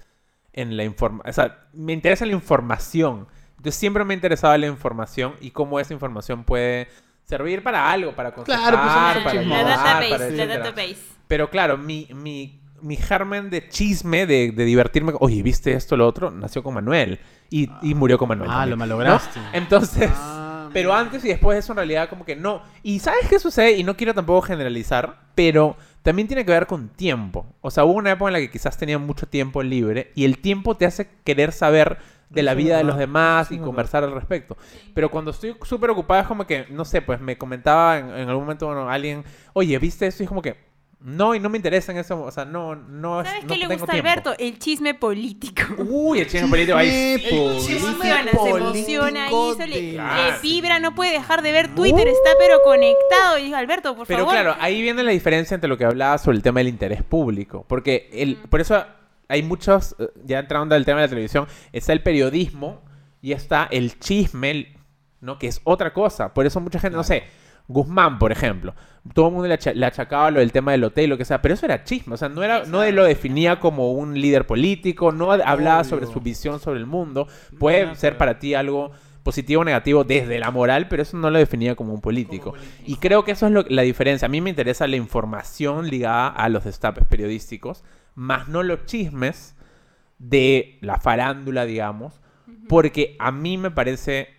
[0.54, 1.30] en la información.
[1.30, 3.28] O sea, me interesa la información.
[3.58, 6.88] Entonces siempre me ha interesado la información y cómo esa información puede
[7.26, 10.58] servir para algo, para aconsejar, Claro, pues, para ayudar, database, para la etcétera.
[10.64, 10.98] database.
[11.28, 16.08] Pero claro, mi, mi, mi germen de chisme, de, de divertirme, oye, ¿viste esto, lo
[16.08, 16.32] otro?
[16.32, 17.20] Nació con Manuel.
[17.50, 18.50] Y, y murió con Manuel.
[18.50, 19.40] Ah, también, lo malograste.
[19.40, 19.46] ¿no?
[19.54, 22.62] Entonces, Ah, pero antes y después de eso en realidad como que no.
[22.82, 23.74] Y ¿sabes qué sucede?
[23.74, 27.46] Y no quiero tampoco generalizar, pero también tiene que ver con tiempo.
[27.62, 30.38] O sea, hubo una época en la que quizás tenía mucho tiempo libre y el
[30.40, 31.98] tiempo te hace querer saber
[32.30, 34.56] de la vida de los demás y conversar al respecto.
[34.94, 38.30] Pero cuando estoy súper ocupado es como que, no sé, pues me comentaba en, en
[38.30, 40.24] algún momento bueno, alguien, oye, ¿viste eso?
[40.24, 40.71] Y es como que,
[41.04, 42.22] no, y no me interesa en eso.
[42.22, 43.24] O sea, no, no.
[43.24, 43.96] ¿Sabes no qué le tengo gusta a.
[43.96, 44.34] Alberto?
[44.38, 45.64] El chisme político.
[45.80, 47.16] Uy, el chisme político ahí.
[47.18, 47.88] Chisme Se político.
[47.88, 52.30] emociona, se emociona y eso le, le vibra, no puede dejar de ver Twitter, está
[52.40, 53.38] pero conectado.
[53.40, 54.34] Y dijo, Alberto, por Pero favor.
[54.34, 57.66] claro, ahí viene la diferencia entre lo que hablaba sobre el tema del interés público.
[57.68, 58.86] Porque el, por eso
[59.28, 62.82] hay muchos, eh, ya entrando al tema de la televisión, está el periodismo
[63.22, 64.76] y está el chisme,
[65.20, 65.40] ¿no?
[65.40, 66.34] Que es otra cosa.
[66.34, 67.24] Por eso mucha gente, no sé,
[67.68, 68.74] Guzmán, por ejemplo.
[69.14, 71.42] Todo el mundo le, acha- le achacaba lo del tema del hotel, lo que sea,
[71.42, 75.12] pero eso era chisme, o sea, no, era, no lo definía como un líder político,
[75.12, 77.28] no hablaba sobre su visión sobre el mundo.
[77.58, 78.92] Puede ser para ti algo
[79.24, 82.54] positivo o negativo desde la moral, pero eso no lo definía como un político.
[82.86, 84.26] Y creo que eso es lo- la diferencia.
[84.28, 89.56] A mí me interesa la información ligada a los destapes periodísticos, más no los chismes
[90.20, 92.20] de la farándula, digamos,
[92.68, 94.30] porque a mí me parece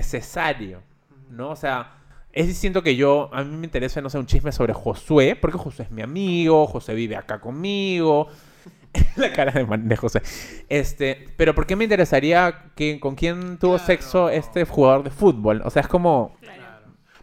[0.00, 0.82] innecesario,
[1.30, 1.50] ¿no?
[1.50, 1.94] O sea,
[2.32, 5.58] es distinto que yo, a mí me interesa, no sé, un chisme sobre Josué, porque
[5.58, 8.28] Josué es mi amigo, José vive acá conmigo.
[9.16, 10.22] La cara de, de José.
[10.68, 15.62] Este, pero ¿por qué me interesaría que, con quién tuvo sexo este jugador de fútbol?
[15.64, 16.36] O sea, es como...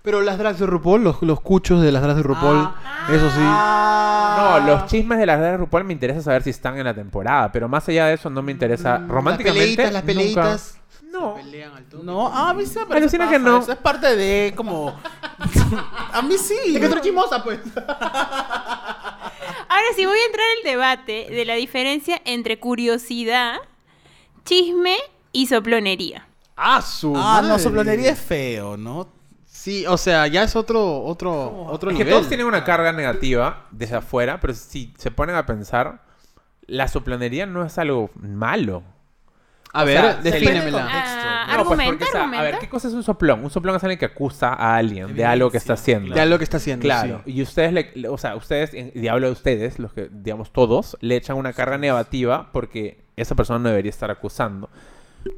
[0.08, 3.08] Pero las drags de RuPaul, los, los cuchos de las drags de RuPaul, Ah.
[3.12, 3.41] eso sí.
[3.41, 6.93] No, los chismes de las redes de RuPaul me interesa saber si están en la
[6.93, 9.76] temporada, pero más allá de eso no me interesa románticamente.
[9.76, 10.80] Las peleitas, las nunca- peleitas.
[11.12, 11.36] No.
[11.36, 11.86] Se pelean al.
[12.06, 13.58] No, ah, a mí sí me Alucina que no.
[13.60, 14.96] Eso es parte de como.
[16.13, 16.56] a mí sí.
[16.67, 17.60] Es que eres chismosa, pues.
[17.76, 19.10] Ahora
[19.96, 23.56] sí voy a entrar al debate de la diferencia entre curiosidad,
[24.46, 24.96] chisme
[25.34, 26.26] y soplonería.
[26.56, 29.17] Ah, su Ah, no, soplonería es feo, ¿no?
[29.68, 32.14] Sí, o sea, ya es otro, otro, otro Es que nivel.
[32.18, 36.04] todos tienen una carga negativa desde afuera, pero si se ponen a pensar,
[36.68, 38.82] la soplonería no es algo malo.
[39.74, 40.88] A o ver, defínemela.
[40.90, 42.40] Ah, No, pues, argumenta, porque, o sea, argumenta.
[42.48, 43.44] a ver, ¿qué cosa es un soplón?
[43.44, 46.16] Un soplón es alguien que acusa a alguien de algo que está haciendo.
[46.16, 46.84] De algo que está haciendo.
[46.84, 47.34] Claro, sí.
[47.34, 50.96] y ustedes, le, le- o sea, ustedes, y hablo de ustedes, los que, digamos, todos,
[51.02, 54.70] le echan una carga negativa porque esa persona no debería estar acusando.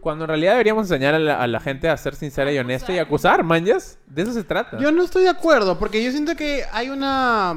[0.02, 2.92] Cuando en realidad deberíamos enseñar a la, a la gente a ser sincera y honesta
[2.94, 3.98] y acusar, manjas.
[4.08, 4.78] De eso se trata.
[4.80, 7.56] Yo no estoy de acuerdo, porque yo siento que hay una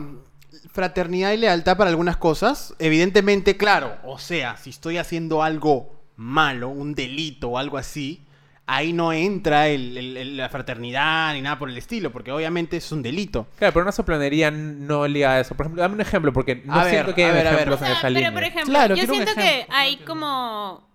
[0.73, 2.75] fraternidad y lealtad para algunas cosas.
[2.79, 8.25] Evidentemente, claro, o sea, si estoy haciendo algo malo, un delito o algo así,
[8.67, 12.77] ahí no entra el- el- el- la fraternidad ni nada por el estilo, porque obviamente
[12.77, 13.47] es un delito.
[13.59, 15.55] Claro, pero una soplanería no liga a eso.
[15.55, 17.51] Por ejemplo, dame un ejemplo, porque no A ver, siento que a hay ver, a
[17.51, 17.55] ver.
[17.61, 18.33] ejemplos O en sea, esa pero línea.
[18.33, 20.92] por ejemplo, Claro, yo siento que hay como...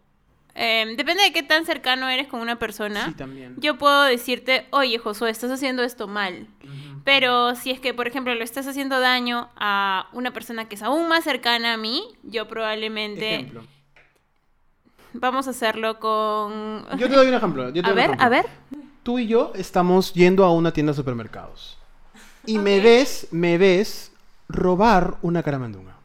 [0.57, 3.07] eh, depende de qué tan cercano eres con una persona.
[3.07, 3.55] Sí, también.
[3.57, 6.47] Yo puedo decirte, oye, Josué, estás haciendo esto mal.
[7.03, 10.83] Pero si es que, por ejemplo, lo estás haciendo daño a una persona que es
[10.83, 13.35] aún más cercana a mí, yo probablemente...
[13.35, 13.63] Ejemplo.
[15.13, 16.85] Vamos a hacerlo con...
[16.97, 17.69] Yo te doy un ejemplo.
[17.69, 18.25] yo te A ver, ejemplo.
[18.25, 18.45] a ver.
[19.03, 21.77] Tú y yo estamos yendo a una tienda de supermercados.
[22.45, 24.11] Y me ves, me ves
[24.49, 25.96] robar una caramandunga.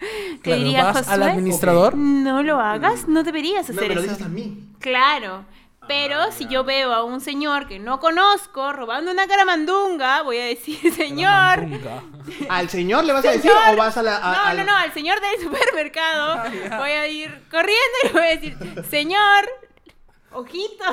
[0.00, 1.94] Te Claro, diría, vas al administrador.
[1.96, 4.10] no lo hagas, no deberías No, hacer me lo eso.
[4.10, 4.64] dices a mí.
[4.80, 5.44] Claro.
[5.88, 10.44] Pero si yo veo a un señor que no conozco robando una caramandunga, voy a
[10.44, 11.66] decir, señor.
[12.48, 13.74] ¿Al señor le vas a decir Señor.
[13.74, 14.16] o vas a la...
[14.18, 16.44] a- No, al- no, no, al señor del supermercado.
[16.78, 18.56] Voy a ir corriendo y le voy a decir,
[18.88, 19.48] señor,
[20.32, 20.84] ojito.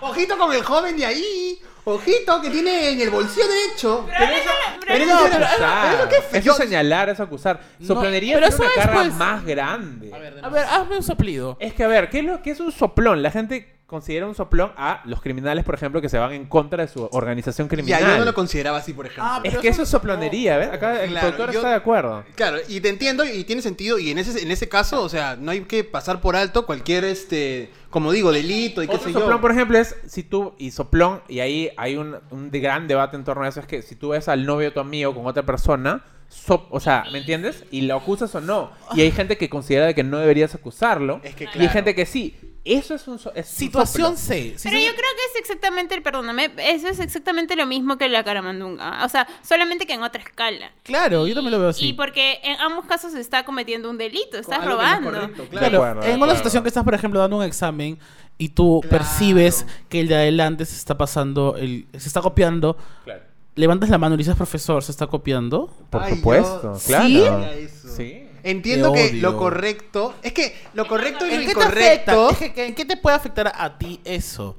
[0.00, 1.58] Ojito con el joven de ahí.
[1.84, 4.06] Ojito que tiene en el bolsillo derecho.
[4.06, 4.50] Pero eso-
[4.86, 6.08] pero eso- es acusar.
[6.32, 7.60] eso es señalar, es acusar.
[7.78, 10.12] No, Soplanería pero es una carga pues- más grande.
[10.42, 11.56] A ver, hazme un soplido.
[11.58, 13.22] Es que, a ver, ¿qué es, lo, qué es un soplón?
[13.22, 16.86] La gente considera un soplón a los criminales, por ejemplo, que se van en contra
[16.86, 18.00] de su organización Ya, criminal.
[18.00, 19.24] yo no lo consideraba así, por ejemplo.
[19.26, 20.68] Ah, es que eso- es soplonería, ¿ves?
[20.68, 22.24] Acá el Claro, productor yo- está de acuerdo.
[22.36, 23.98] Claro, y te entiendo y tiene sentido.
[23.98, 27.04] Y en ese, en ese caso, o sea, no hay que pasar por alto cualquier,
[27.04, 29.40] este, como digo, delito y qué Otro sé soplón, yo.
[29.40, 33.24] por ejemplo, es si tú, y soplón, y ahí hay un, un gran debate en
[33.24, 35.42] torno a eso, es que si tú ves al novio de tu amigo con otra
[35.44, 36.04] persona,
[36.48, 37.64] o sea, ¿me entiendes?
[37.72, 38.70] Y lo acusas o no.
[38.94, 41.20] Y hay gente que considera de que no deberías acusarlo.
[41.24, 41.72] Es que Y hay claro.
[41.72, 42.36] gente que sí.
[42.62, 44.16] Eso es un, so- es un Situación.
[44.18, 44.54] C.
[44.58, 47.96] Si Pero se- yo creo que es exactamente, el perdóname, eso es exactamente lo mismo
[47.96, 49.02] que la caramandunga.
[49.04, 50.70] O sea, solamente que en otra escala.
[50.82, 51.92] Claro, yo también lo veo Y así.
[51.94, 55.10] porque en ambos casos se está cometiendo un delito, estás Algo que no es robando.
[55.10, 57.98] correcto, Claro, de en una situación que estás, por ejemplo, dando un examen
[58.36, 58.98] y tú Claro.
[58.98, 63.22] percibes que el de adelante se está pasando, el, se está copiando, Claro.
[63.54, 65.74] levantas la mano y dices, profesor, ¿se está copiando?
[65.88, 67.44] Por Ay, supuesto, yo- claro.
[67.54, 67.68] ¿Sí?
[67.96, 68.26] Sí.
[68.42, 70.14] Entiendo que lo correcto.
[70.22, 72.12] Es que lo correcto y ¿En lo qué te afecta?
[72.12, 72.30] incorrecto.
[72.30, 74.56] Es que- que- ¿En qué te puede afectar a ti eso?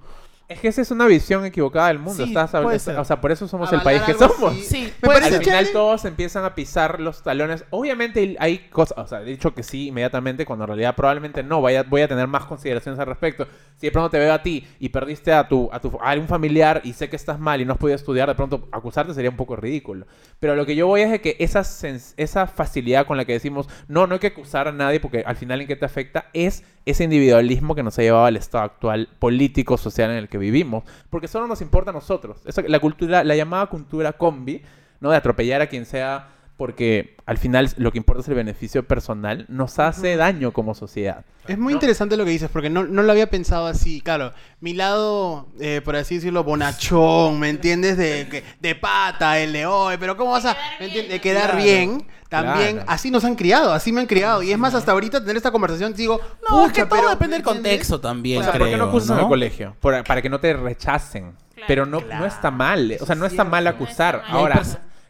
[0.51, 2.23] Es que esa es una visión equivocada del mundo.
[2.25, 2.97] Sí, Estás, puede ser.
[2.97, 4.51] o sea, por eso somos el país que algo somos.
[4.53, 4.61] así.
[4.63, 5.73] Sí, Me puede parece Al final chévere.
[5.73, 7.63] todos empiezan a pisar los talones.
[7.69, 11.61] Obviamente hay cosas, o sea, he dicho que sí inmediatamente, cuando en realidad probablemente no,
[11.61, 13.47] vaya, voy a tener más consideraciones al respecto.
[13.77, 16.27] Si de pronto te veo a ti y perdiste a tu, a tu a algún
[16.27, 19.29] familiar y sé que estás mal y no has podido estudiar, de pronto acusarte sería
[19.29, 20.05] un poco ridículo.
[20.39, 23.33] Pero lo que yo voy es de que esa, sens- esa facilidad con la que
[23.33, 26.25] decimos, no, no hay que acusar a nadie porque al final en qué te afecta
[26.33, 30.37] es ese individualismo que nos ha llevado al estado actual político, social en el que
[30.41, 30.83] vivimos.
[31.09, 32.41] Porque solo nos importa a nosotros.
[32.45, 34.61] Eso, la cultura, la llamada cultura combi,
[34.99, 35.11] ¿no?
[35.11, 36.27] De atropellar a quien sea
[36.61, 41.25] porque al final lo que importa es el beneficio personal, nos hace daño como sociedad.
[41.47, 41.77] Es muy ¿no?
[41.77, 43.99] interesante lo que dices, porque no, no lo había pensado así.
[43.99, 47.97] Claro, mi lado, eh, por así decirlo, bonachón, ¿me entiendes?
[47.97, 52.05] De, que- de pata, el de hoy, pero ¿cómo vas a de quedar Claro, bien?
[52.29, 52.91] También, claro.
[52.91, 54.43] así nos han criado, así me han criado.
[54.43, 57.09] Y es más, hasta ahorita tener esta conversación digo, No, es pucha, que todo pero,
[57.09, 59.21] depende del contexto también, o sea, creo, ¿por qué no acusas en ¿no?
[59.23, 59.75] el colegio?
[59.79, 61.31] Por- para que no te rechacen.
[61.55, 61.65] Claro.
[61.67, 62.19] Pero no, Claro.
[62.21, 62.95] no está mal.
[63.01, 64.17] O sea, no está mal No está acusar.
[64.21, 64.31] mal.
[64.31, 64.61] Ahora,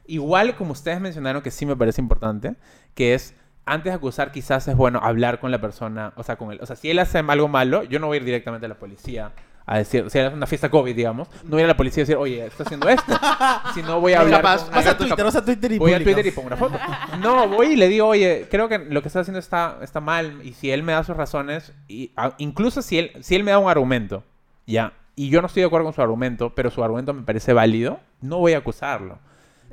[0.07, 2.55] igual como ustedes mencionaron que sí me parece importante,
[2.95, 3.35] que es
[3.65, 6.59] antes de acusar quizás es bueno hablar con la persona, o sea, con él.
[6.61, 8.75] O sea, si él hace algo malo, yo no voy a ir directamente a la
[8.79, 9.31] policía
[9.67, 12.01] a decir, si es una fiesta COVID, digamos, no voy a ir a la policía
[12.01, 13.13] a decir, oye, está haciendo esto.
[13.75, 15.93] Si no voy a hablar capaz, con- Vas a Twitter, vas a Twitter y Voy
[15.93, 16.03] a.
[16.03, 16.77] Twitter y pongo una foto.
[17.21, 20.41] No, voy y le digo, oye, creo que lo que estás haciendo está, está mal.
[20.43, 23.51] Y si él me da sus razones, y, a- incluso si él, si él me
[23.51, 24.23] da un argumento,
[24.65, 27.53] ya, y yo no estoy de acuerdo con su argumento, pero su argumento me parece
[27.53, 29.19] válido, no voy a acusarlo.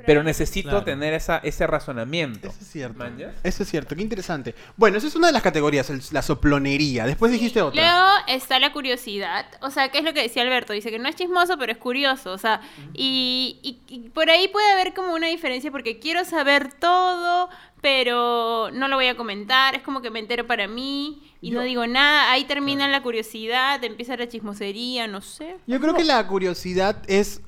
[0.05, 0.85] Pero necesito Claro.
[0.85, 2.47] tener esa, ese razonamiento.
[2.49, 3.05] Eso es cierto.
[3.43, 4.55] Eso es cierto, qué interesante.
[4.77, 7.05] Bueno, esa es una de las categorías, el- la soplonería.
[7.05, 7.81] Después dijiste otra.
[7.81, 9.45] Luego está la curiosidad.
[9.61, 10.73] O sea, ¿qué es lo que decía Alberto?
[10.73, 12.31] Dice que no es chismoso, pero es curioso.
[12.31, 12.61] O sea,
[12.93, 17.49] y, y- y por ahí puede haber como una diferencia porque quiero saber todo,
[17.81, 19.75] pero no lo voy a comentar.
[19.75, 22.31] Es como que me entero para mí y no digo nada.
[22.31, 25.57] Ahí termina la curiosidad, empieza la chismosería, no sé.
[25.67, 27.41] Yo creo que la curiosidad es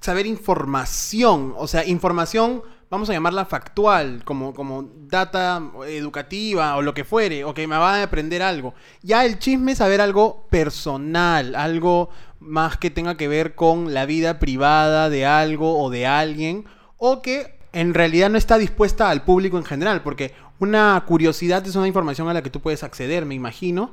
[0.00, 6.94] saber información, o sea, información, vamos a llamarla factual, como, como data educativa o lo
[6.94, 8.74] que fuere, o que me va a aprender algo.
[9.02, 12.10] Ya el chisme es saber algo personal, algo
[12.40, 16.64] más que tenga que ver con la vida privada de algo o de alguien,
[16.96, 21.76] o que en realidad no está dispuesta al público en general, porque una curiosidad es
[21.76, 23.92] una información a la que tú puedes acceder, me imagino,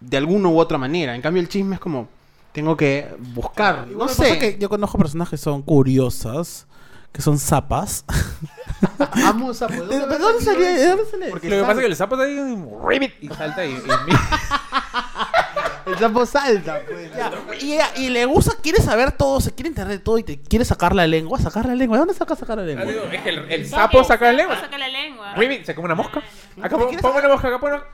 [0.00, 1.14] de alguna u otra manera.
[1.14, 2.08] En cambio, el chisme es como,
[2.56, 4.38] tengo que buscar, no sé.
[4.38, 6.66] que yo conozco personas que son curiosas,
[7.12, 8.02] que son zapas.
[9.26, 10.70] Amo esa ¿De ¿De dónde salía?
[10.70, 11.28] ¿De dónde sale?
[11.30, 13.82] Porque Lo que pasa es que el sapo está ahí ribbit y salta y, y.
[15.86, 17.14] El sapo salta, pues.
[17.14, 20.24] Ya, Y, ella- y le gusta, quiere saber todo, se quiere enterar de todo y
[20.24, 21.96] te quiere sacar la lengua, sacar la lengua.
[21.96, 22.84] ¿De dónde saca sacar la lengua?
[23.12, 24.58] Es que el, el sapo saca la lengua.
[24.58, 25.34] Saca la lengua.
[25.36, 26.18] Ribbit, se come una mosca.
[26.58, 27.84] Acá ¿Qué pon- quieres pongo una mosca, acá pongo una...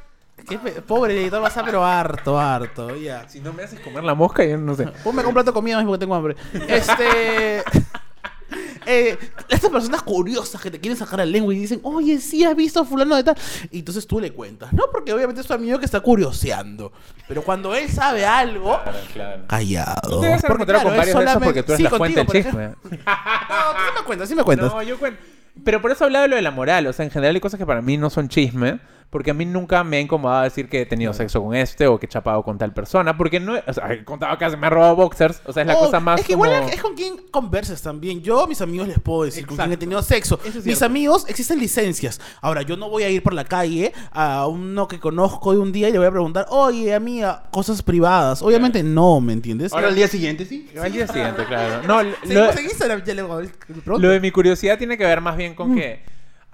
[0.49, 3.29] Qué pe- Pobre editor, vas a pero harto, harto, ya.
[3.29, 4.87] Si no me haces comer la mosca, yo no sé.
[5.05, 6.37] Ponme un plato de comida mismo porque tengo hambre.
[6.69, 7.63] Este.
[8.87, 12.55] eh, estas personas curiosas que te quieren sacar la lengua y dicen, oye, sí has
[12.57, 13.37] visto a fulano de tal.
[13.71, 14.85] Y entonces tú le cuentas, ¿no?
[14.93, 16.93] Porque obviamente es tu amigo que está curioseando.
[17.29, 18.79] Pero cuando él sabe algo,
[19.15, 19.45] claro.
[19.47, 20.01] callado.
[20.11, 21.83] Tú debes Porque, encontrar con claro, es varios de esos solamente- porque tú eres Sí,
[21.85, 22.65] la fuente del contigo, por chisme.
[22.65, 23.13] ejemplo.
[23.49, 24.73] No, tú sí me cuentas, sí me cuentas.
[24.73, 25.21] No, yo cuento.
[25.65, 26.87] Pero por eso hablaba de lo de la moral.
[26.87, 28.81] O sea, en general hay cosas que para mí no son chisme.
[29.13, 32.01] Porque a mí nunca me ha incomodado decir que he tenido sexo con este o
[32.01, 33.15] que he chapado con tal persona.
[33.15, 33.57] Porque no...
[33.67, 35.43] O sea, he contado que me ha robado boxers.
[35.45, 36.47] O sea, es la Oh, cosa más Es que como...
[36.47, 38.23] igual es con quien conversas también.
[38.23, 39.69] Yo a mis amigos les puedo decir con Exacto.
[39.69, 40.41] quién he tenido sexo.
[40.47, 42.23] Es mis amigos existen licencias.
[42.41, 45.73] Ahora, yo no voy a ir por la calle a uno que conozco de un
[45.73, 48.41] día y le voy a preguntar, oye, amiga, cosas privadas.
[48.41, 49.75] Obviamente no, ¿me entiendes?
[49.75, 50.71] Ahora al día siguiente, sí.
[50.83, 51.83] Al día siguiente, claro.
[51.87, 55.37] No, lo, Seguimos en Instagram, ya le lo de mi curiosidad tiene que ver más
[55.37, 55.55] bien Mm.
[55.55, 56.01] con que...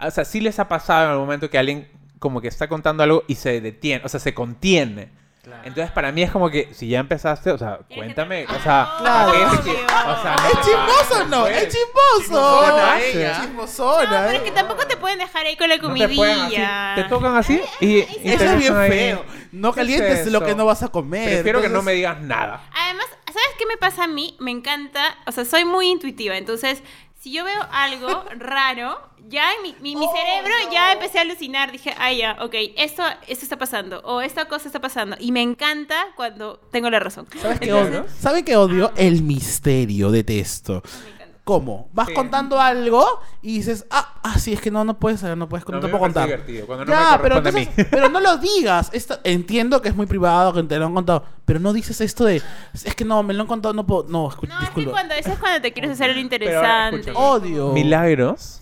[0.01, 3.03] O sea, sí les ha pasado en algún momento que alguien como que está contando
[3.03, 4.05] algo y se detiene.
[4.05, 5.17] O sea, se contiene.
[5.65, 9.33] Entonces, para mí es como que si ya empezaste, o sea, cuéntame, o sea, Claro.
[9.33, 11.47] gente que- o sea, ¿Es chismoso o no?
[11.47, 12.21] ¡Es chismoso!
[12.21, 13.41] Chismosona ella.
[13.41, 14.45] Chismosona, No, pero es eh.
[14.45, 16.93] que tampoco te pueden dejar ahí con la no te comidilla.
[16.97, 18.91] te tocan así y, y Eso es bien ahí.
[18.91, 19.25] feo.
[19.53, 21.25] No ¿Qué es calientes lo que no vas a comer.
[21.37, 22.63] Prefiero que no Entonces- me digas nada.
[22.85, 24.37] Además, ¿sabes qué me pasa a mí?
[24.41, 26.83] Me encanta, o sea, soy muy intuitiva, entonces,
[27.21, 30.73] si yo veo algo raro, ya en mi, mi, mi Oh, cerebro no.
[30.73, 34.69] ya empecé a alucinar, dije, ah, ya, ok, esto, esto está pasando, o esta cosa
[34.69, 37.27] está pasando, y me encanta cuando tengo la razón.
[37.43, 38.07] ¿Sabes qué odio?
[38.21, 38.93] ¿Saben qué odio?
[38.97, 40.77] El misterio, detesto.
[40.85, 41.18] encanta.
[41.49, 41.89] ¿Cómo?
[41.95, 42.13] Vas Sí.
[42.15, 43.07] contando algo
[43.41, 45.81] y dices, ah, ah, sí, es que no, no puedes saber, no puedes, no, No,
[45.81, 46.27] puedo contar.
[46.27, 48.91] divertido, cuando no ya, me pero, entonces- pero no lo digas.
[48.93, 52.27] Esto- entiendo que es muy privado, que te lo han contado, pero no dices esto
[52.27, 52.43] de,
[52.75, 54.91] es que no, me lo han contado, no puedo, no, escu- No, es que disculpa.
[54.91, 57.01] cuando, eso es cuando te quieres hacer el interesante.
[57.01, 57.27] escúchame.
[57.27, 57.73] Odio.
[57.73, 58.61] Milagros,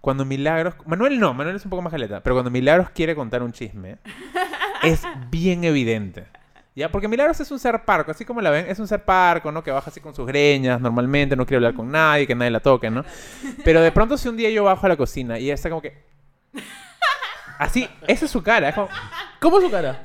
[0.00, 3.42] cuando Milagros, Manuel no, Manuel es un poco más caleta, pero cuando Milagros quiere contar
[3.42, 3.98] un chisme,
[4.84, 6.28] es bien evidente.
[6.78, 6.88] ¿Ya?
[6.90, 9.62] Porque Milagros es un ser parco, así como la ven, es un ser parco, ¿no?
[9.64, 12.60] Que baja así con sus greñas normalmente, no quiere hablar con nadie, que nadie la
[12.60, 13.04] toque, ¿no?
[13.64, 15.82] Pero de pronto si un día yo bajo a la cocina y ella está como
[15.82, 16.02] que...
[17.58, 18.88] Así, esa es su cara, es como...
[19.40, 20.04] ¿Cómo es su cara?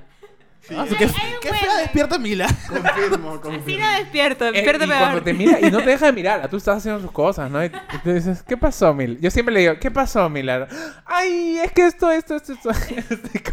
[0.75, 2.47] Ah, su- qué, Hay- hay un qué fea despierta Mila.
[2.69, 3.85] Confirmo, confirmo.
[3.85, 5.23] no despierto, Eh, despierto y cuando peor.
[5.23, 7.63] te mira y no te deja de mirar, tú estás haciendo sus cosas, ¿no?
[7.63, 9.19] Y tú dices, ¿qué pasó, Mil?
[9.19, 10.67] Yo siempre le digo, ¿qué pasó, Milagro?
[11.05, 12.71] Ay, es que esto, esto, esto, esto.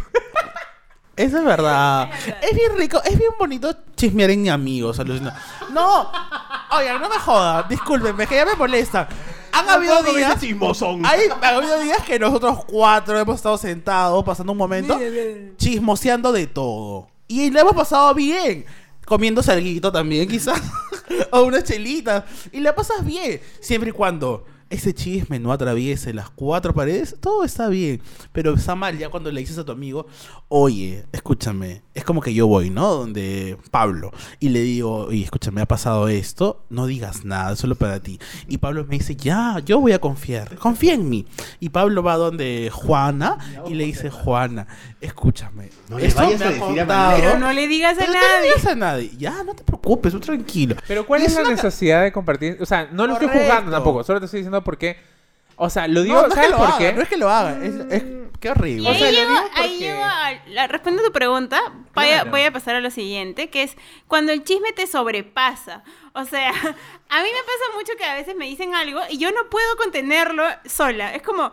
[1.21, 2.09] Eso es verdad.
[2.41, 5.35] Es bien rico, es bien bonito chismear en amigos, alucina.
[5.71, 6.11] No,
[6.75, 9.07] oigan, no me jodan, discúlpenme, que ya me molesta.
[9.51, 10.39] Han habido días.
[10.39, 11.05] chismosón.
[11.05, 14.97] Hay, ha habido días que nosotros cuatro hemos estado sentados, pasando un momento,
[15.57, 17.07] chismoseando de todo.
[17.27, 18.65] Y le hemos pasado bien.
[19.05, 20.61] Comiendo salguito también, quizás.
[21.31, 22.25] o una chelita.
[22.51, 23.41] Y la pasas bien.
[23.59, 28.01] Siempre y cuando ese chisme no atraviese las cuatro paredes, todo está bien.
[28.31, 30.07] Pero está mal ya cuando le dices a tu amigo,
[30.47, 31.83] oye, escúchame.
[31.93, 32.89] Es como que yo voy, ¿no?
[32.93, 34.11] Donde Pablo.
[34.39, 36.63] Y le digo, oye, escúchame, ha pasado esto.
[36.69, 38.17] No digas nada, solo para ti.
[38.47, 40.55] Y Pablo me dice, ya, yo voy a confiar.
[40.55, 41.27] Confía en mí.
[41.59, 44.67] Y Pablo va donde Juana y le dice, Juana,
[45.01, 45.69] escúchame.
[45.89, 47.13] No le esto vayas me a decir a.
[47.17, 48.47] Pero no le digas a pero no le nadie.
[48.47, 49.11] digas a nadie.
[49.17, 50.75] Ya, no te preocupes, tú tranquilo.
[50.87, 52.57] Pero ¿cuál es la necesidad de compartir?
[52.61, 54.97] O sea, no lo estoy juzgando tampoco, solo te estoy diciendo por qué.
[55.55, 56.93] O sea, lo digo, No, no es que ¿sabes lo por haga, qué?
[56.93, 57.51] no es que lo haga.
[57.63, 58.03] Es, es-
[58.39, 58.89] qué Y horrible.
[58.89, 61.61] ahí, O sea, lo llego, ahí porque- llego a la, respondo a tu pregunta.
[61.93, 62.31] Voy, a, Claro.
[62.31, 63.75] voy a pasar a lo siguiente, que es
[64.07, 65.83] cuando el chisme te sobrepasa.
[66.13, 66.49] O sea,
[67.09, 69.75] a mí me pasa mucho que a veces me dicen algo y yo no puedo
[69.77, 71.13] contenerlo sola.
[71.13, 71.51] Es como,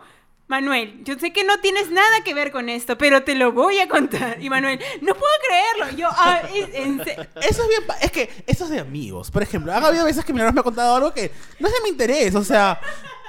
[0.49, 3.77] Manuel, yo sé que no tienes nada que ver con esto, pero te lo voy
[3.79, 4.41] a contar.
[4.41, 5.95] Y Manuel, no puedo creerlo.
[5.97, 7.13] Yo, ah, es- en se-
[7.47, 7.83] Eso es bien.
[7.87, 9.29] pa- Es que eso es de amigos.
[9.29, 11.73] Por ejemplo, han habido veces que mi hermano me ha contado algo que no es
[11.73, 12.33] de mi interés.
[12.33, 12.79] O sea,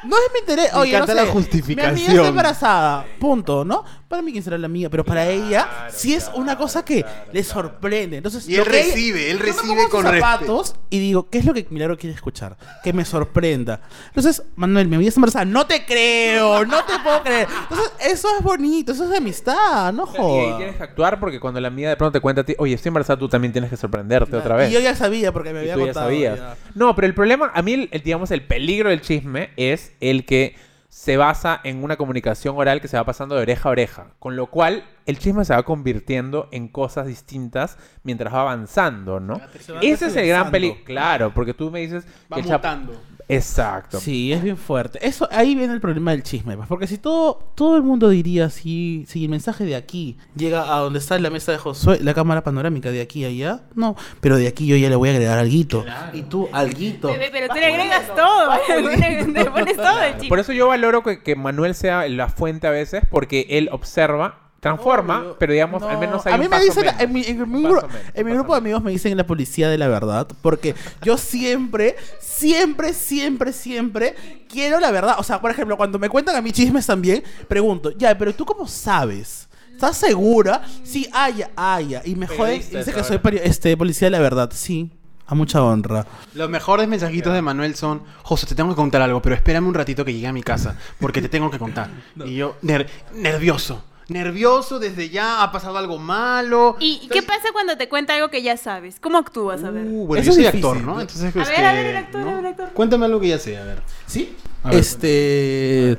[0.02, 0.72] no es de mi interés.
[0.72, 1.94] Me Oye, no encanta sé, la justificación.
[1.94, 3.06] Mi amiga está embarazada.
[3.18, 3.84] Punto, ¿no?
[4.10, 4.90] Para mí, quién será la mía.
[4.90, 8.16] Pero para ella, Claro, sí es una cosa que claro, le sorprende.
[8.16, 10.26] Entonces, Y él que ella- recibe, él yo me recibe con sus respeto.
[10.26, 12.56] zapatos y digo, ¿qué es lo que Milagro quiere escuchar?
[12.82, 13.82] Que me sorprenda.
[14.08, 15.44] Entonces, Manuel, mi amiga está embarazada.
[15.44, 17.46] No te creo, no te puedo creer.
[17.70, 20.56] Entonces, eso es bonito, eso es de amistad, no Y ahí jodas.
[20.56, 22.88] tienes que actuar porque cuando la amiga de pronto te cuenta a ti, oye, estoy
[22.88, 24.70] embarazada, tú también tienes que sorprenderte otra vez.
[24.70, 26.06] Y yo ya sabía porque me Y había tú ya contado.
[26.06, 26.36] sabías.
[26.36, 26.56] ya.
[26.74, 30.24] No, pero el problema, a mí, el, el, digamos, el peligro del chisme es el
[30.24, 30.56] que
[30.90, 34.06] se basa en una comunicación oral que se va pasando de oreja a oreja.
[34.18, 39.40] Con lo cual, el chisme se va convirtiendo en cosas distintas mientras va avanzando, ¿no?
[39.80, 40.84] Ese es el gran peligro.
[40.84, 43.00] Claro, porque tú me dices Va que el mutando.
[43.34, 44.00] Exacto.
[44.00, 44.98] Sí, es bien fuerte.
[45.06, 48.50] Eso, ahí viene el problema del chisme, pues, porque si todo, todo el mundo diría,
[48.50, 52.14] si, si el mensaje de aquí llega a donde está la mesa de Josué, la
[52.14, 55.12] cámara panorámica de aquí a allá, no, pero de aquí yo ya le voy a
[55.12, 55.84] agregar alguito.
[56.12, 57.08] Y tú, alguito.
[57.08, 58.50] Bebé, Pero tú le agregas todo.
[59.30, 60.40] Le pones, todo el Por chiste.
[60.40, 65.24] eso yo valoro que, que Manuel sea la fuente a veces, porque él observa, transforma,
[65.38, 67.00] pero digamos, No, al menos hay a un mí me paso dicen menos.
[67.00, 68.90] en mi, en mi Un gru- paso menos, en mi un grupo de amigos me
[68.90, 74.14] dicen la policía de la verdad porque yo siempre siempre siempre siempre
[74.48, 77.90] quiero la verdad o sea por ejemplo cuando me cuentan a mí chismes también pregunto
[77.92, 80.60] ya pero tú cómo sabes ¿Estás segura?
[80.82, 82.02] Sí, haya, haya.
[82.04, 82.60] Y me joden.
[82.60, 84.50] Dice que soy este, policía de la verdad.
[84.52, 84.90] Sí,
[85.26, 86.04] a mucha honra.
[86.34, 89.72] Los mejores mensajitos de Manuel son, José, te tengo que contar algo, pero espérame un
[89.72, 91.88] ratito que llegue a mi casa, porque te tengo que contar.
[92.26, 96.76] Y yo, ner- nervioso, nervioso, desde ya ha pasado algo malo.
[96.80, 98.98] ¿Y qué pasa cuando te cuenta algo que ya sabes?
[99.00, 99.64] ¿Cómo actúas?
[99.64, 99.86] A ver.
[99.86, 100.66] Uh, bueno, Eso yo es soy difícil.
[100.66, 101.00] actor, ¿no?
[101.00, 102.28] Entonces, A ver, este, a ver, el actor, ¿no?
[102.30, 102.68] a ver, el actor.
[102.72, 103.82] Cuéntame algo que ya sé, a ver.
[104.06, 104.36] ¿Sí?
[104.62, 105.98] A ver, este.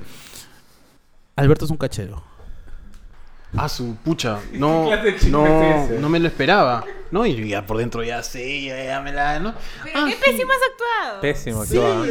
[1.36, 2.24] Alberto es un cachero.
[3.58, 4.90] Ah, su pucha, no,
[5.30, 6.84] no, no me lo esperaba.
[7.12, 9.54] No, y ya por dentro ya sé, ya, ya me la, ¿no?
[9.84, 10.22] Pero Ah, qué sí.
[10.24, 11.22] pésimo has actuado.
[11.22, 12.06] Pésimo, Sí, actuado.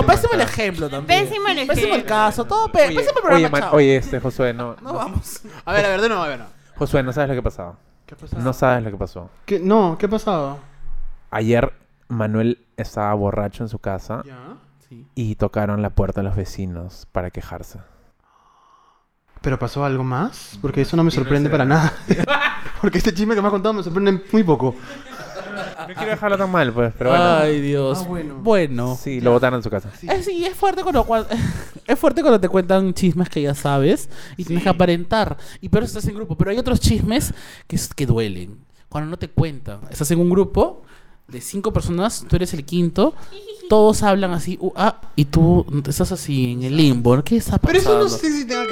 [0.00, 1.28] no, Pésimo el ejemplo también.
[1.28, 2.08] Pésimo el Pésimo el ejemplo.
[2.08, 3.74] caso, todo pe Oye, pésimo el programa, oye, man- chao.
[3.76, 5.42] oye, este Josué, no, No vamos.
[5.64, 6.38] A ver, a ver, de nuevo, a ver.
[6.40, 6.46] no.
[6.76, 7.76] Josué, no sabes lo que pasaba.
[8.06, 8.42] ¿Qué ha pasado?
[8.42, 9.30] No sabes lo que pasó.
[9.46, 9.60] ¿Qué?
[9.60, 10.58] No, ¿qué ha pasado?
[11.30, 11.72] Ayer
[12.08, 14.36] Manuel estaba borracho en su casa Ya.
[14.88, 15.06] Sí.
[15.14, 17.78] y tocaron la puerta a los vecinos para quejarse.
[19.42, 20.58] ¿Pero pasó algo más?
[20.62, 21.92] Porque eso no me sorprende para nada.
[22.80, 24.74] Porque este chisme que me has contado me sorprende muy poco.
[25.88, 27.24] No quiero dejarlo tan mal, pues, pero bueno.
[27.24, 27.98] Ay, Dios.
[28.00, 28.36] Ah, bueno.
[28.36, 28.98] Bueno.
[29.00, 29.90] Sí, lo botaron en su casa.
[30.02, 31.26] Eh, sí, es fuerte cuando, cuan-
[31.86, 35.36] es fuerte cuando te cuentan chismes que ya sabes y tienes que aparentar.
[35.60, 36.36] Y pero estás en grupo.
[36.36, 37.34] Pero hay otros chismes
[37.66, 38.58] que, es- que duelen.
[38.88, 39.80] Cuando no te cuentan.
[39.90, 40.82] Estás en un grupo
[41.28, 43.14] de cinco personas, tú eres el quinto.
[43.68, 47.22] Todos hablan así, uh, ah, y tú estás así en el limbo.
[47.22, 47.66] ¿Qué está pasando?
[47.68, 48.71] Pero eso no sé si tenga que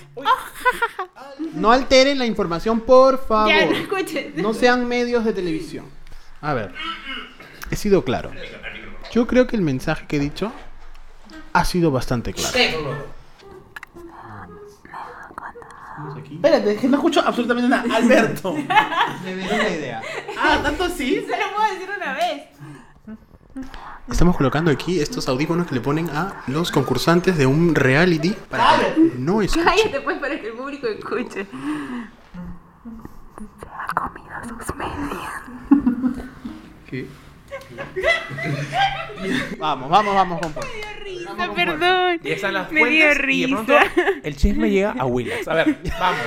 [1.54, 3.50] No alteren la información, por favor.
[3.52, 3.68] Ya,
[4.36, 5.86] no sean medios de televisión.
[6.42, 6.74] A ver,
[7.72, 8.32] he sido claro.
[9.12, 10.52] Yo creo que el mensaje que he dicho
[11.54, 12.58] ha sido bastante claro.
[16.32, 17.96] Espérate, es que no escucho absolutamente nada.
[17.96, 18.54] Alberto.
[19.24, 20.02] Me dio una idea.
[20.38, 21.16] ah, tanto así.
[21.16, 22.44] Se lo puedo decir una vez.
[24.12, 28.94] Estamos colocando aquí estos audífonos que le ponen a los concursantes de un reality para
[28.96, 29.66] que no escuchen.
[29.66, 31.46] Cállate pues para que el público escuche.
[33.72, 35.34] Ha comido sus medias.
[36.90, 37.08] ¿Qué?
[39.60, 40.62] vamos, vamos, vamos, compa.
[41.04, 42.20] Risa, perdón.
[42.24, 44.20] Y están las Me dio fuentes y de pronto risa.
[44.24, 45.48] el chisme llega a Willas.
[45.48, 46.20] A ver, vamos.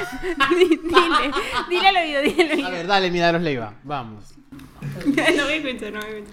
[0.57, 1.33] dile,
[1.69, 2.71] dile al oído, dile al A oído.
[2.71, 3.75] ver, dale, Milagros Leiva.
[3.85, 4.35] Vamos.
[5.07, 6.33] No me escucha, no me escucha.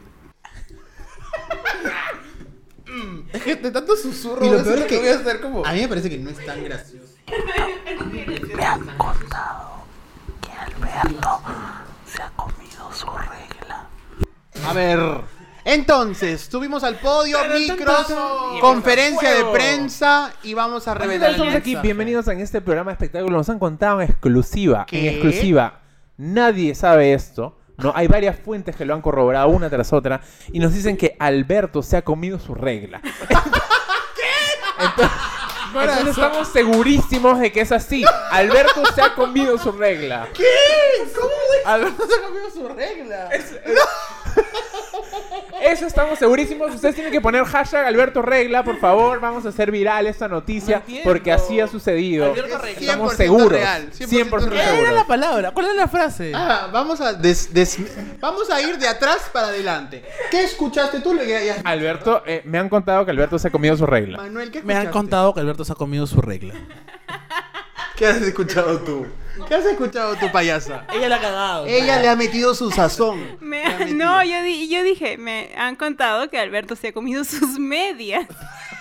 [3.34, 4.43] Es que de tanto susurro.
[4.45, 5.65] Y lo eso peor es que- voy a hacer como.
[5.65, 7.13] A mí me parece que no es tan gracioso.
[8.55, 9.84] Me han contado
[10.41, 11.41] que Alberto
[12.07, 13.09] se ha comido sus
[14.65, 14.99] A ver.
[15.65, 18.07] Entonces, subimos al podio, micros,
[18.59, 21.32] conferencia de prensa y vamos a revelar.
[21.32, 23.38] Estamos aquí, bienvenidos a este programa de espectáculo.
[23.38, 25.01] Nos han contado en exclusiva, ¿Qué?
[25.01, 25.82] en exclusiva.
[26.17, 27.59] Nadie sabe esto.
[27.80, 30.21] No, hay varias fuentes que lo han corroborado una tras otra
[30.51, 33.01] y nos dicen que Alberto se ha comido su regla.
[34.80, 35.11] Entonces,
[35.73, 38.03] entonces estamos segurísimos de que es así.
[38.32, 40.27] Alberto se ha comido su regla.
[41.65, 43.30] Alberto se ha cambiado su regla.
[45.72, 46.74] Eso estamos segurísimos.
[46.74, 49.20] Ustedes tienen que poner hashtag Alberto Regla, por favor.
[49.20, 52.26] Vamos a hacer viral esta noticia No porque así ha sucedido.
[52.32, 52.80] Alberto Regla.
[52.80, 53.51] Estamos 100% seguros.
[53.51, 55.51] real, 100%, 100% ¿Qué era la palabra?
[55.51, 56.32] ¿Cuál era la frase?
[56.34, 57.78] Ah, vamos a des- des-
[58.20, 60.03] vamos a ir de atrás para adelante.
[60.32, 61.15] ¿Qué escuchaste tú?
[61.63, 64.17] Alberto, eh, me han contado que Alberto se ha comido su regla.
[64.17, 64.91] Manuel, ¿qué Me han escuchaste?
[64.99, 66.53] contado que Alberto se ha comido su regla.
[67.99, 69.05] ¿Qué has escuchado tú?
[69.47, 70.85] ¿Qué has escuchado tú, payasa?
[70.93, 71.65] Ella la ha cagado.
[71.67, 73.37] Ella le ha metido su sazón.
[73.41, 73.97] Me- Le ha metido.
[73.97, 78.25] no, yo, di- yo dije, me han contado que Alberto se ha comido sus medias.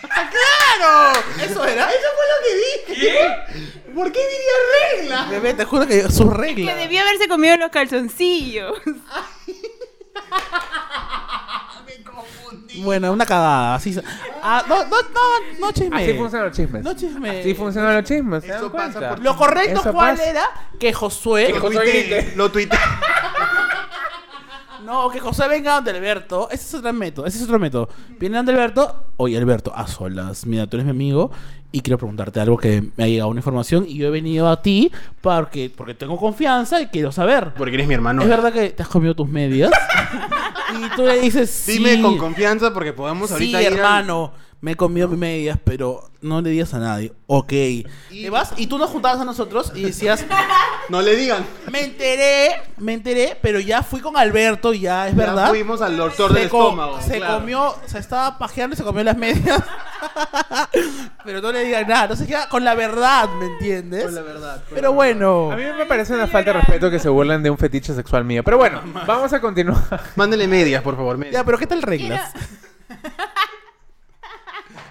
[0.03, 1.19] ¡Claro!
[1.45, 1.91] ¿Eso era?
[1.91, 3.93] Eso fue lo que dije.
[3.93, 5.27] ¿Por qué diría regla?
[5.31, 6.73] Bebé, te juro que su regla.
[6.73, 8.73] Que debió haberse comido los calzoncillos.
[12.81, 13.75] Bueno, una cagada.
[13.75, 13.99] Así.
[14.43, 15.97] Ah, no, no, no, no chisme.
[16.03, 16.83] Así funcionan los chismes.
[16.85, 17.41] No chisme.
[17.41, 18.45] Así funcionan los chismes.
[18.45, 19.11] ¿se Eso pasa cuenta?
[19.11, 20.31] por- Lo correcto, Eso ¿cuál pasa.
[20.31, 20.43] era?
[20.79, 21.47] Que Josué.
[21.47, 22.33] Que Lo Josué grite.
[22.37, 22.79] Lo tuiteé.
[24.85, 26.49] No, que José venga donde Alberto.
[26.51, 27.27] Ese es otro método.
[27.27, 27.89] Ese es otro método.
[28.19, 29.05] Viene donde Alberto.
[29.17, 30.47] Oye, Alberto, a solas.
[30.47, 31.31] Mira, tú eres mi amigo
[31.71, 34.63] y quiero preguntarte algo que me ha llegado una información y yo he venido a
[34.63, 37.53] ti porque, porque tengo confianza y quiero saber.
[37.57, 38.23] Porque eres mi hermano.
[38.23, 39.71] ¿Es verdad que te has comido tus medias?
[40.75, 41.73] y tú le dices, sí.
[41.79, 45.57] Dime con confianza porque podemos Sí, ahorita ir al- hermano, me he comido mis medias,
[45.63, 47.13] pero no le digas a nadie.
[47.29, 47.49] Ok.
[47.49, 50.25] Te vas y tú nos juntabas a nosotros y decías,
[50.89, 51.45] No le digan.
[51.71, 55.49] me enteré, me enteré, pero ya fui con Alberto y ya es Ya verdad.
[55.51, 57.01] fuimos al doctor se del co- estómago.
[57.01, 57.39] Se claro.
[57.39, 59.63] comió, se estaba pajeando y se comió las medias.
[61.25, 64.05] pero no le digan nada, no se queda con la verdad, ¿me entiendes?
[64.05, 65.53] Con la verdad, con Pero la bueno.
[65.53, 68.25] A mí me parece una falta de respeto que se burlen de un fetiche sexual
[68.25, 68.43] mío.
[68.43, 69.79] Pero bueno, vamos a continuar.
[70.17, 71.17] Mándele medias, por favor.
[71.17, 71.35] medias.
[71.35, 72.33] Ya, pero ¿qué tal reglas?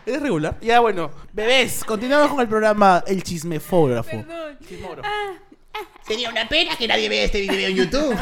[0.08, 0.58] ¿Eres regular?
[0.62, 1.12] Ya, bueno.
[1.34, 4.24] Bebés, continuamos con el programa El Chismefógrafo.
[4.66, 5.10] Chismógrafo.
[6.08, 8.16] Sería una pena que nadie vea este video en YouTube.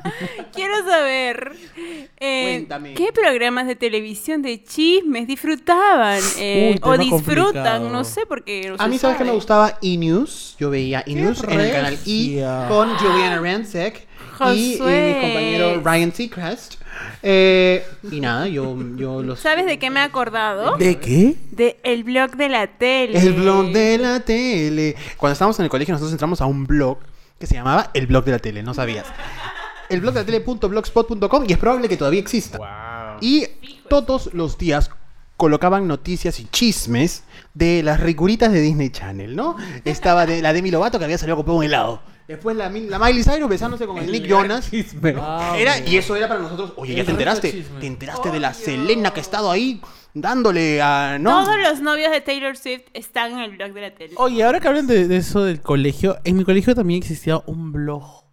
[0.54, 1.52] Quiero saber
[2.16, 2.94] eh, Cuéntame.
[2.94, 7.90] qué programas de televisión de chismes disfrutaban eh, Uy, o tema disfrutan, complicado.
[7.90, 9.78] no sé, porque no A se mí, ¿sabes qué me gustaba?
[9.82, 10.56] E-News.
[10.58, 14.05] Yo veía E-News en el canal E con Juliana Rancic
[14.54, 16.74] y, mi compañero Ryan Seacrest.
[17.22, 19.40] Eh, y nada, yo, yo los...
[19.40, 20.76] ¿Sabes de qué me he acordado?
[20.76, 21.36] ¿De qué?
[21.50, 23.18] De el blog de la tele.
[23.18, 24.96] El blog de la tele.
[25.16, 26.98] Cuando estábamos en el colegio, nosotros entramos a un blog
[27.38, 29.06] que se llamaba El blog de la tele, no sabías.
[29.88, 32.58] El blog de la tele.blogspot.com y es probable que todavía exista.
[32.58, 33.18] Wow.
[33.20, 33.46] Y
[33.88, 34.90] todos los días
[35.36, 37.24] colocaban noticias y chismes
[37.54, 39.56] de las ricuritas de Disney Channel, ¿no?
[39.84, 42.00] Estaba de la Demi Lovato que había salido a comprar un helado.
[42.28, 44.68] Después la, Mi- la Miley Cyrus besándose con el Nick Jonas.
[44.70, 45.10] Chisme.
[45.56, 46.72] Era, y eso era para nosotros.
[46.76, 47.64] Oye, ¿ya te enteraste?
[47.80, 49.80] ¿Te enteraste de la Selena que ha estado ahí
[50.12, 51.18] dándole a.
[51.20, 51.44] ¿no?
[51.44, 54.14] Todos los novios de Taylor Swift están en el blog de la tele.
[54.16, 57.70] Oye, ahora que hablan de, de eso del colegio, en mi colegio también existía un
[57.72, 58.24] blog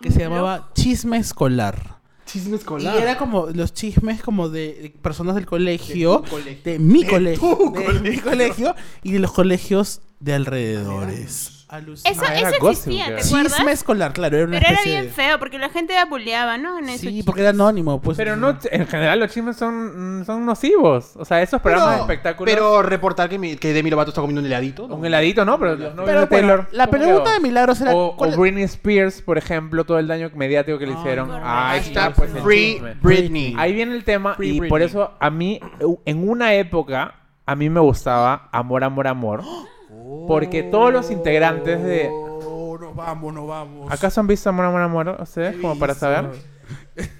[0.00, 1.98] que se llamaba Chisme Escolar.
[2.26, 2.94] Chisme escolar.
[2.98, 6.62] Y era como los chismes como de, personas del colegio, De colegio.
[6.64, 8.22] de mi De colegio, tu de mi colegio.
[8.24, 11.57] colegio y de los colegios de alrededores.
[11.68, 12.10] Alucina.
[12.10, 13.56] Eso, Ah, era eso Gossip existía, ¿te acuerdas?
[13.56, 16.56] Chisme escolar, claro, era una Pero era especie bien de- feo porque la gente abuleaba,
[16.56, 16.78] ¿no?
[16.78, 18.16] En esos Sí, porque era anónimo, pues.
[18.16, 21.12] Pero no, en general los chismes son, son nocivos.
[21.16, 22.52] O sea, esos programas de espectáculos.
[22.54, 24.88] Pero reportar que, mi- que Demi Lovato está comiendo un heladito.
[24.88, 24.94] ¿no?
[24.96, 25.58] un heladito, ¿no?
[25.58, 26.68] Pero los novios Pero de bueno, Taylor.
[26.72, 27.32] la ¿cómo pregunta quedó?
[27.34, 30.86] de Milagros era, O, ¿cuál- o Britney Spears, por ejemplo, todo el daño mediático que
[30.86, 31.26] le Ay, hicieron.
[31.28, 31.48] correcto.
[31.50, 32.94] Ahí está, pues, el Free chisme.
[33.02, 33.54] Britney.
[33.58, 34.70] Ahí viene el tema Free y Britney.
[34.70, 35.60] por eso a mí,
[36.06, 37.14] en una época,
[37.44, 39.42] a mí me gustaba Amor, Amor, Amor.
[40.26, 42.08] Porque todos los integrantes de...
[42.10, 43.90] Oh, no vamos, no vamos.
[43.92, 45.16] ¿Acaso han visto Amor, Amor, Amor?
[45.20, 45.56] ¿Ustedes?
[45.56, 46.30] Como para saber.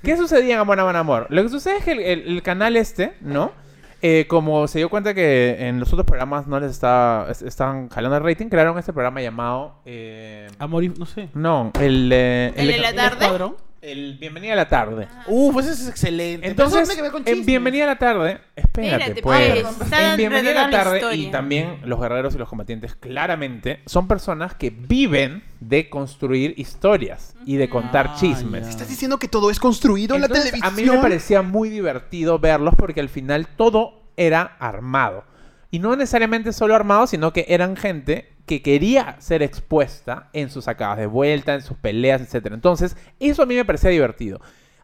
[0.03, 1.26] ¿Qué sucedía en Amor, Amor, Amor?
[1.30, 3.53] Lo que sucede es que el, el- el canal este, ¿no?
[4.01, 7.89] Eh, como se dio cuenta que en los otros programas no les estaba, es- estaban
[7.89, 9.80] jalando el rating, crearon este programa llamado...
[9.86, 10.89] eh, Amor y...
[10.91, 11.28] no sé.
[11.34, 12.11] no, el...
[12.12, 13.24] eh, ¿El de la ¿El tarde?
[13.24, 13.57] escuadrón?
[13.81, 15.09] El Bienvenida a la Tarde.
[15.26, 16.47] Uh, pues ese es excelente.
[16.47, 17.47] Eso Entonces, en.
[17.47, 19.64] Bienvenida a la Tarde, espérate, Espérate, pues.
[19.79, 21.29] pues, en Bienvenida a la Tarde historia.
[21.29, 27.35] y también los guerreros y los combatientes claramente son personas que viven de construir historias
[27.47, 28.64] y de contar Ah, chismes.
[28.64, 28.70] ya.
[28.70, 30.72] ¿Estás diciendo que todo es construido en la Entonces, televisión?
[30.89, 35.24] A mí me parecía muy divertido verlos porque al final todo era armado.
[35.71, 40.64] Y no necesariamente solo armado, sino que eran gente que quería ser expuesta en sus
[40.64, 42.53] sacadas de vuelta, en sus peleas, etc.
[42.53, 44.41] Entonces, eso a mí me parecía divertido.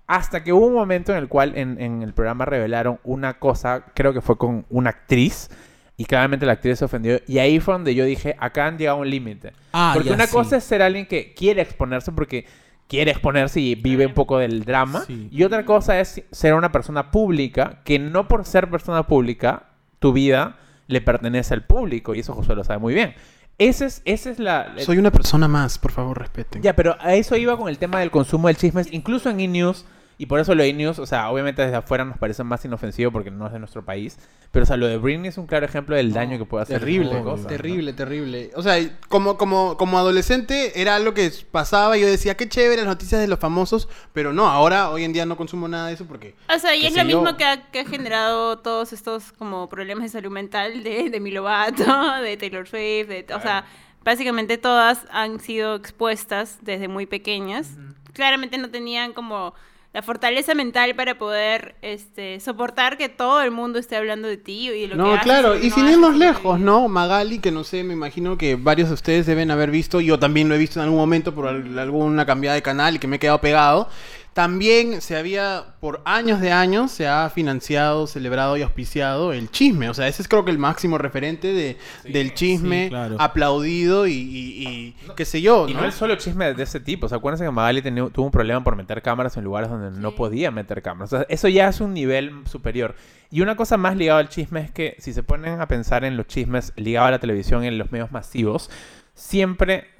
[0.07, 3.87] Hasta que hubo un momento en el cual en, en el programa revelaron una cosa,
[3.95, 5.49] creo que fue con una actriz,
[5.97, 7.21] y claramente la actriz se ofendió.
[7.27, 9.53] Y ahí fue donde yo dije, acá han llegado a un límite.
[9.73, 10.33] Ah, porque ya, una sí.
[10.33, 12.47] cosa es ser alguien que quiere exponerse porque
[12.89, 15.05] quiere exponerse y vive un poco del drama.
[15.07, 15.29] Sí.
[15.31, 19.67] Y otra cosa es ser una persona pública que no por ser persona pública,
[20.01, 20.57] tu vida
[20.87, 22.15] le pertenece al público.
[22.15, 23.15] Y eso Josué lo sabe muy bien.
[23.59, 24.75] Ese es, esa es la...
[24.79, 26.61] Soy una persona más, por favor, respeten.
[26.63, 29.87] Ya, pero a eso iba con el tema del consumo del chisme, incluso en E-News,
[30.17, 33.11] y por eso lo de E-News, o sea, obviamente desde afuera nos parece más inofensivo
[33.11, 34.19] porque no es de nuestro país,
[34.51, 36.79] pero o sea, lo de Britney es un claro ejemplo del daño que puede hacer.
[36.79, 37.49] Terrible, de cosas, ¿no?
[37.49, 38.51] terrible, terrible.
[38.55, 38.77] O sea,
[39.09, 43.21] como, como, como adolescente era algo que pasaba y yo decía, qué chévere las noticias
[43.21, 46.37] de los famosos, pero no, ahora, hoy en día no consumo nada de eso porque...
[46.55, 50.05] O sea, y es lo mismo que ha, que ha generado todos estos como problemas
[50.05, 51.85] de salud mental de Demi Lovato,
[52.23, 53.65] de Taylor Swift, de, o sea,
[54.05, 57.71] básicamente todas han sido expuestas desde muy pequeñas.
[58.13, 59.55] Claramente no tenían como
[59.95, 64.69] la fortaleza mental para poder este, soportar que todo el mundo esté hablando de ti
[64.69, 66.61] y lo que No, haces claro, que y no sin haces, irnos que lejos.
[66.61, 66.89] ¿no?
[66.89, 70.49] Magali, que no sé, me imagino que varios de ustedes deben haber visto, yo también
[70.49, 73.17] lo he visto en algún momento por al- alguna cambiada de canal y que me
[73.17, 73.89] he quedado pegado.
[74.35, 79.89] También se había, por años de años, se ha financiado, celebrado y auspiciado el chisme.
[79.89, 83.17] O sea, ese es creo que el máximo referente de, del chisme, sí, claro.
[83.21, 85.83] aplaudido y, y- y qué sé yo, Y ¿no?
[85.83, 87.07] no es solo chisme de ese tipo.
[87.07, 89.97] O sea, acuérdense que Magali tenía- tuvo un problema por meter cámaras en lugares donde
[90.01, 91.13] no podía meter cámaras.
[91.13, 92.97] O sea, eso ya es un nivel superior.
[93.31, 96.17] Y una cosa más ligada al chisme es que si se ponen a pensar en
[96.17, 98.69] los chismes ligados a la televisión en los medios masivos,
[99.15, 99.91] siempre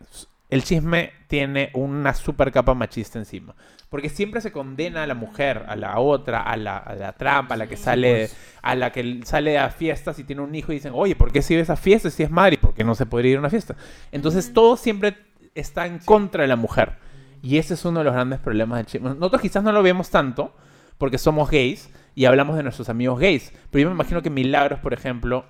[0.51, 3.55] el chisme tiene una super capa machista encima.
[3.89, 7.55] Porque siempre se condena a la mujer, a la otra, a la, a la trampa,
[7.55, 8.29] a la que sale,
[8.63, 11.43] a la que sale a fiestas y tiene un hijo y dicen, oye, ¿por qué
[11.43, 12.55] si ves a fiestas si es madre?
[12.55, 13.77] ¿Y por qué no se podría ir a una fiesta?
[14.13, 15.17] Entonces todo siempre
[15.55, 16.99] está en contra de la mujer.
[17.43, 19.11] Y ese es uno de los grandes problemas del chisme.
[19.11, 20.55] Nosotros quizás no lo vemos tanto
[20.99, 23.53] porque somos gays y hablamos de nuestros amigos gays.
[23.71, 25.45] Pero yo me imagino que Milagros, por ejemplo,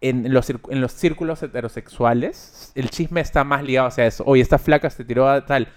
[0.00, 4.24] en los, en los círculos heterosexuales, el chisme está más ligado hacia eso.
[4.26, 5.68] Oye, esta flaca se tiró a tal.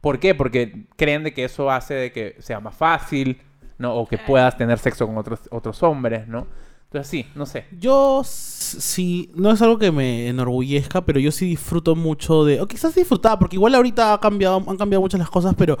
[0.00, 0.34] ¿Por qué?
[0.34, 3.40] Porque creen de que eso hace de que sea más fácil,
[3.78, 3.94] ¿no?
[3.94, 6.46] O que puedas tener sexo con otros, otros hombres, ¿no?
[6.90, 7.66] Entonces sí, no sé.
[7.78, 12.62] Yo sí, no es algo que me enorgullezca, pero yo sí disfruto mucho de...
[12.62, 15.76] O quizás disfrutaba, porque igual ahorita ha cambiado, han cambiado muchas las cosas, pero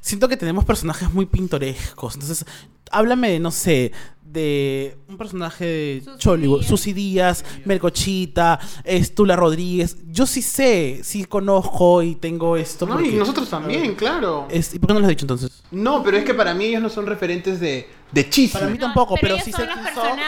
[0.00, 2.14] siento que tenemos personajes muy pintorescos.
[2.14, 2.44] Entonces,
[2.90, 3.92] háblame de, no sé,
[4.24, 6.68] de un personaje de Chollywood, Díaz.
[6.68, 9.96] Susy Díaz, Melcochita, Estula Rodríguez.
[10.10, 12.84] Yo sí sé, sí conozco y tengo esto.
[12.84, 14.48] No, y nosotros también, claro.
[14.50, 15.62] Es- ¿Y por qué no lo has dicho entonces?
[15.70, 18.60] No, pero es que para mí ellos no son referentes de, de chisme.
[18.60, 20.18] Para mí No, tampoco, pero sí sé quién son.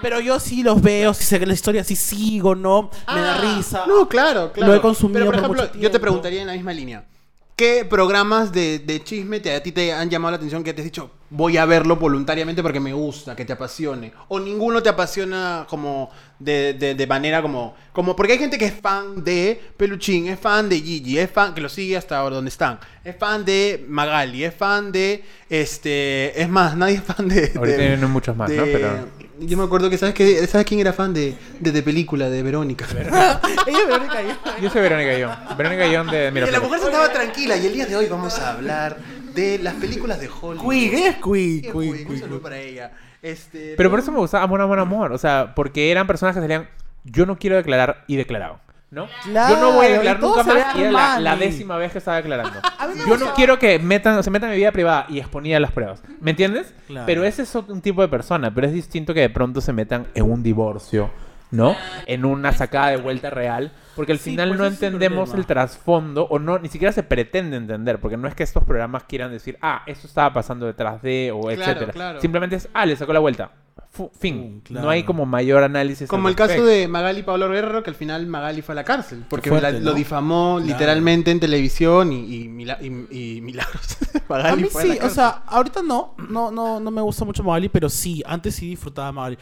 [0.00, 2.90] Pero yo sí los veo, sí sé que la historia, sí sigo, ¿no?
[3.12, 3.84] Me da Ah, risa.
[3.86, 4.72] No, claro, claro.
[4.72, 7.04] Lo he consumido Pero, por por ejemplo, mucho yo te preguntaría en la misma línea.
[7.54, 10.80] ¿Qué programas de, de chisme te, a ti te han llamado la atención que te
[10.80, 14.12] has dicho, voy a verlo voluntariamente porque me gusta, que te apasione?
[14.28, 16.10] ¿O ninguno te apasiona como
[16.44, 18.14] de, de- de manera como, como...
[18.16, 21.60] Porque hay gente que es fan de Peluchín, es fan de Gigi, es fan, que
[21.60, 25.22] lo sigue hasta ahora donde están, es fan de Magali, es fan de...
[25.48, 27.52] este Es más, nadie es fan de...
[27.56, 28.64] Ahorita de- vienen muchos más, ¿no?
[28.64, 29.22] Pero...
[29.40, 30.46] Yo me acuerdo que, ¿sabes, qué?
[30.46, 32.86] ¿sabes quién era fan de, de, de película, de Verónica?
[32.92, 34.20] Ella es Verónica.
[34.60, 35.32] Yo soy Verónica Guillón.
[35.58, 38.38] Verónica Guillón de Que la mujer se estaba tranquila y el día de hoy vamos
[38.38, 38.98] a hablar
[39.34, 40.70] de las películas de Hollywood.
[40.72, 42.92] Quig, ella es Quig, Un saludo para ella.
[43.22, 45.12] Este, Pero por eso me gustaba Amor, Amor, Amor.
[45.12, 46.68] O sea, porque eran personas que salían,
[47.04, 48.60] yo no quiero declarar y declaraba.
[48.90, 49.06] ¿No?
[49.24, 52.18] Claro, yo no voy a declarar nunca más y era la, décima vez que estaba
[52.18, 52.58] declarando.
[53.08, 56.02] Yo no quiero que metan, se metan en mi vida privada y exponía las pruebas.
[56.20, 56.74] ¿Me entiendes?
[56.88, 57.06] Claro.
[57.06, 58.52] Pero ese es otro- un tipo de persona.
[58.54, 61.10] Pero es distinto que de pronto se metan en un divorcio,
[61.52, 61.76] ¿no?
[62.06, 63.70] En una sacada de vuelta real.
[63.94, 67.56] Porque al Sí, final pues no entendemos el trasfondo o no, ni siquiera se pretende
[67.58, 68.00] entender.
[68.00, 71.42] Porque no es que estos programas quieran decir, ah, esto estaba pasando detrás de, o
[71.42, 71.92] Claro, etcétera.
[71.92, 72.20] claro.
[72.20, 73.52] Simplemente es, ah, le sacó la vuelta.
[74.18, 74.56] Fin.
[74.56, 74.84] Mm, claro.
[74.86, 76.08] No hay como mayor análisis.
[76.08, 78.84] como el caso de Magali y Pablo Guerrero, que al final Magali fue a la
[78.84, 79.22] cárcel.
[79.28, 79.84] Porque Fuerte, la- ¿no?
[79.84, 80.72] lo difamó Claro.
[80.72, 83.98] literalmente en televisión y, y, mila- y- y milagros.
[84.14, 87.02] A Magali mí fue a sí, la o sea, ahorita no, no, no, no me
[87.02, 89.36] gusta mucho Magali, pero sí, antes sí disfrutaba Magali.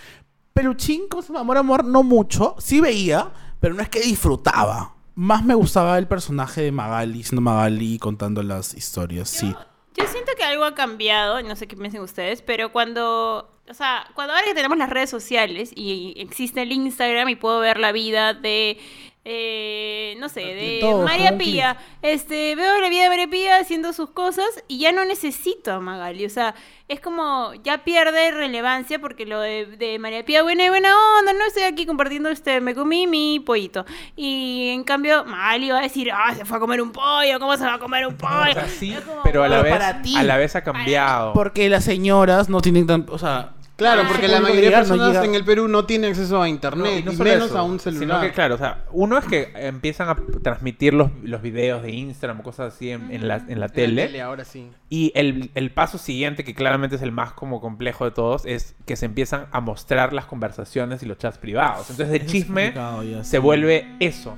[0.53, 1.41] Peluchín, ¿cómo se llama?
[1.41, 3.31] Amor, amor, no mucho, sí veía,
[3.61, 4.95] pero no es que disfrutaba.
[5.15, 9.55] Más me gustaba el personaje de Magali, siendo Magali y contando las historias, sí.
[9.97, 14.07] Yo siento que algo ha cambiado, no sé qué piensen ustedes, pero cuando, o sea,
[14.15, 17.93] cuando ahora que tenemos las redes sociales y existe el Instagram y puedo ver la
[17.93, 18.79] vida de
[19.25, 21.77] eh, no sé, De todo, María Pía.
[22.01, 25.81] Este, veo la vida de María Pía haciendo sus cosas y ya no necesito a
[25.81, 26.25] Magali.
[26.25, 26.55] O sea,
[26.89, 31.33] es como ya pierde relevancia porque lo de, de María Pía, buena y buena onda,
[31.35, 33.85] no estoy aquí compartiendo este, me comí mi pollito.
[34.17, 37.57] Y en cambio, Magali va a decir, ah, se fue a comer un pollo, ¿cómo
[37.57, 38.31] se va a comer un pollo?
[38.51, 40.17] O sea, sí, como- pero a la vez, para ti.
[40.17, 41.35] a la vez ha cambiado.
[41.35, 44.77] Porque las señoras no tienen tanto, o sea, Claro, Ah, porque la mayoría de no
[44.97, 47.59] personas en el Perú no tiene acceso a No, internet, y no y menos eso,
[47.59, 48.21] a un Sino celular.
[48.21, 52.41] que, claro, o sea, uno es que empiezan a transmitir los, los videos de Instagram
[52.41, 54.21] o cosas así en, en la, en la En la tele.
[54.21, 54.69] ahora sí.
[54.91, 58.75] Y el, el paso siguiente, que claramente es el más como complejo de todos, es
[58.87, 61.89] que se empiezan a mostrar las conversaciones y los chats privados.
[61.91, 62.75] Entonces el chisme
[63.23, 64.37] se vuelve eso.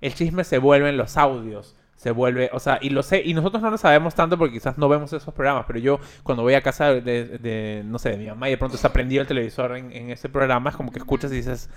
[0.00, 1.76] El chisme se vuelve en los audios.
[2.00, 4.78] Se vuelve, o sea, y lo sé, y nosotros no lo sabemos tanto porque quizás
[4.78, 8.16] no vemos esos programas, pero yo cuando voy a casa de, de, no sé, de
[8.16, 10.90] mi mamá y de pronto está prendido el televisor en, en ese programa, es como
[10.92, 11.68] que escuchas y dices,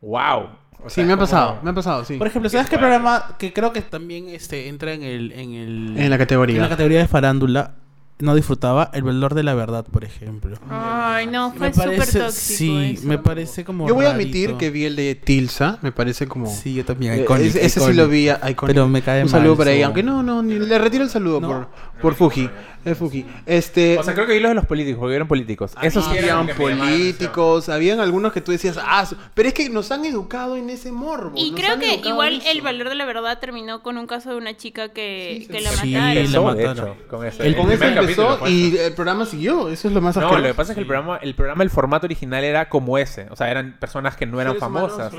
[0.00, 0.48] wow.
[0.84, 2.16] O Sí, sea, me ha como- pasado, me ha pasado, sí.
[2.18, 5.94] Por ejemplo, ¿sabes qué programa que creo que también este, entra en el, en el
[5.96, 6.56] En la categoría.
[6.56, 7.74] en la categoría de farándula?
[8.20, 10.56] No disfrutaba el valor de la verdad, por ejemplo.
[10.68, 12.30] Ay, no, fue Me súper parece, tóxico.
[12.58, 13.06] sí, eso.
[13.06, 14.28] me parece como Yo voy a rarito.
[14.30, 16.46] admitir que vi el de Tilsa, me parece como...
[16.52, 17.12] Sí, yo también.
[17.14, 18.74] Eh, iconic, ese, ese sí lo vi, a- iconic.
[18.74, 21.04] Pero me cae Un mal saludo por ahí, su- aunque no, no, ni- le retiro
[21.04, 21.46] el saludo No.
[21.48, 21.68] por,
[22.02, 22.50] por Fuji.
[22.84, 23.26] Es Fuji.
[23.44, 25.72] Este, O sea, creo que vi los de los políticos, porque eran políticos.
[25.82, 27.00] Eso sí era habían lo que me llamaba la atención.
[27.00, 30.90] políticos, habían algunos que tú decías, ah, pero es que nos han educado en ese
[30.90, 31.32] morbo.
[31.36, 32.50] Y nos creo que igual eso.
[32.50, 35.52] el valor de la verdad terminó con un caso de una chica que, Sí, sí,
[35.52, 35.64] que sí.
[35.64, 36.14] la Sí, mataron.
[36.14, 36.94] la Empezó, de mataron.
[37.10, 37.46] con ese.
[37.46, 37.78] El- Con el
[38.10, 40.42] eso y el programa siguió, eso es lo más No, asqueroso.
[40.42, 43.26] lo que pasa es que el programa, el programa, el formato original era como ese.
[43.30, 45.12] O sea, eran personas que no eran Seres famosas.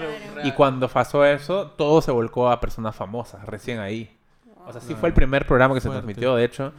[0.43, 4.09] Y cuando pasó eso, todo se volcó a personas famosas, recién ahí.
[4.65, 6.03] O sea, sí fue el primer programa que se Fuerte.
[6.03, 6.73] transmitió, de hecho.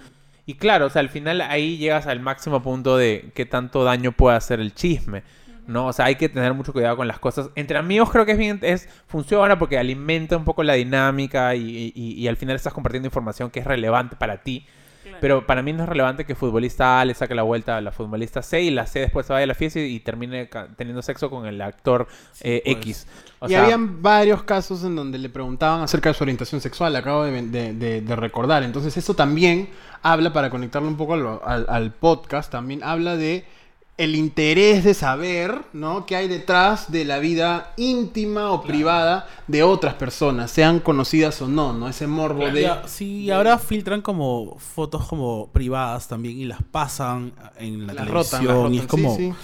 [0.46, 4.12] Y claro, o sea, al final ahí llegas al máximo punto de qué tanto daño
[4.12, 5.22] puede hacer el chisme.
[5.66, 5.86] ¿no?
[5.86, 7.50] O sea, hay que tener mucho cuidado con las cosas.
[7.54, 11.92] Entre amigos creo que es bien, es, funciona porque alimenta un poco la dinámica y,
[11.94, 14.66] y- y al final estás compartiendo información que es relevante para ti.
[15.20, 17.92] Pero para mí no es relevante que futbolista A le saque la vuelta a la
[17.92, 21.02] futbolista C y la C después se vaya a la fiesta y, y termine teniendo
[21.02, 22.06] sexo con el actor
[22.40, 22.76] eh, pues.
[22.76, 23.06] X.
[23.40, 26.94] O y sea, habían varios casos en donde le preguntaban acerca de su orientación sexual,
[26.96, 28.62] acabo de, de- de- de recordar.
[28.62, 29.68] Entonces eso también
[30.02, 33.44] habla, para conectarlo un poco al, al- al podcast, también habla de
[34.00, 36.06] el interés de saber, ¿no?
[36.06, 41.48] qué hay detrás de la vida íntima o privada de otras personas, sean conocidas o
[41.48, 41.86] no, ¿no?
[41.86, 42.62] Ese morbo de...
[42.62, 48.06] Ya, sí, ahora filtran como fotos como privadas también y las pasan en la Las
[48.06, 49.34] televisión rotan, las y es como sí,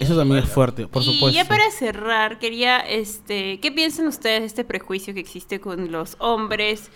[0.00, 1.36] eso también es fuerte, por y supuesto.
[1.38, 6.16] ya para cerrar, quería, este, ¿qué piensan ustedes de este prejuicio que existe con los
[6.20, 6.90] hombres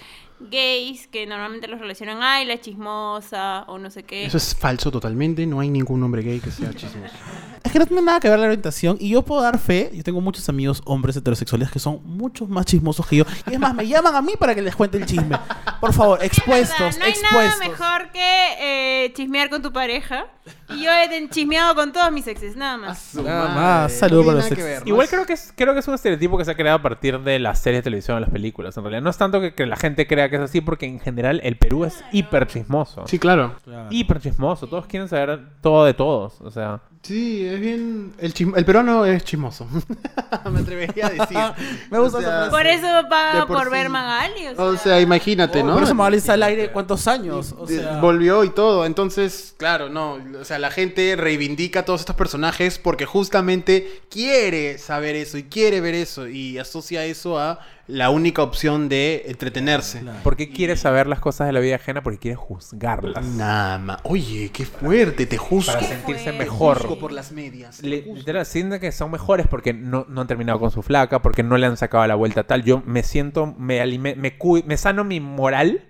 [0.50, 4.24] gays que normalmente los relacionan, ay, la chismosa o no sé qué?
[4.24, 7.14] Eso es falso totalmente, no hay ningún hombre gay que sea chismoso.
[7.62, 10.02] Es que no tiene nada que ver la orientación y yo puedo dar fe, yo
[10.02, 13.74] tengo muchos amigos hombres heterosexuales que son muchos más chismosos que yo y es más,
[13.74, 15.38] me llaman a mí para que les cuente el chisme.
[15.78, 17.58] Por favor, Es expuestos, no hay expuestos.
[17.58, 20.26] nada mejor que eh, chismear con tu pareja.
[20.70, 23.14] Y yo he chismeado con todos mis exes, nada más.
[23.14, 24.86] Nada más, saludo para los los ex.
[24.86, 27.20] Igual creo que, es, creo que es un estereotipo que se ha creado a partir
[27.20, 28.76] de las series de televisión o las películas.
[28.76, 31.00] En realidad, no es tanto que, que la gente crea que es así, porque en
[31.00, 33.04] general el Perú es hiper chismoso.
[33.06, 33.56] Sí, claro.
[33.64, 33.88] Claro.
[33.90, 34.66] Hiper chismoso.
[34.66, 36.40] Todos quieren saber todo de todos.
[36.40, 38.12] O sea, Sí, es bien...
[38.18, 39.66] El, chism- el peruano es chismoso.
[40.52, 41.38] Me atrevería a decir.
[41.90, 42.50] Me gusta O sea.
[42.50, 43.70] Por eso de paga por por, sí.
[43.72, 44.48] ver Magali.
[44.48, 45.72] O sea, O sea, imagínate, ¿no?
[45.74, 48.84] Por eso Magali está al aire cuántos años, o De- sea, Volvió y todo.
[48.84, 50.18] Entonces, claro, no.
[50.38, 55.44] O sea, la gente reivindica a todos estos personajes porque justamente quiere saber eso y
[55.44, 57.60] quiere ver eso y asocia eso a
[57.90, 60.00] la única opción de entretenerse.
[60.00, 60.18] Claro.
[60.22, 62.02] ¿por qué quieres saber las cosas de la vida ajena?
[62.02, 63.24] Porque quieres juzgarlas.
[63.26, 63.98] Nada más.
[64.04, 65.72] Oye, qué fuerte, te juzgo.
[65.72, 66.78] Para sentirse mejor.
[66.78, 67.82] Juzgo por las medias.
[67.82, 71.42] Le- literal, sienten que son mejores porque no, no han terminado con su flaca, porque
[71.42, 72.62] no le han sacado la vuelta tal.
[72.64, 75.84] Yo me siento, me, alime- me, cu- me sano mi moral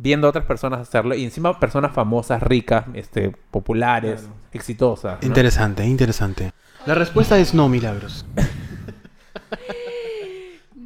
[0.00, 5.18] viendo a otras personas hacerlo y encima personas famosas, ricas, este, populares, exitosas.
[5.20, 5.26] ¿no?
[5.26, 6.52] Interesante, interesante.
[6.86, 8.24] La respuesta es no, milagros.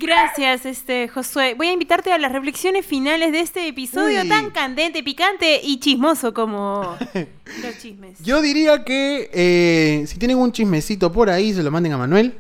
[0.03, 1.55] Gracias, este Josué.
[1.55, 4.29] Voy a invitarte a las reflexiones finales de este episodio Uy.
[4.29, 6.97] tan candente, picante y chismoso como
[7.63, 8.19] los chismes.
[8.21, 12.35] Yo diría que eh, si tienen un chismecito por ahí, se lo manden a Manuel.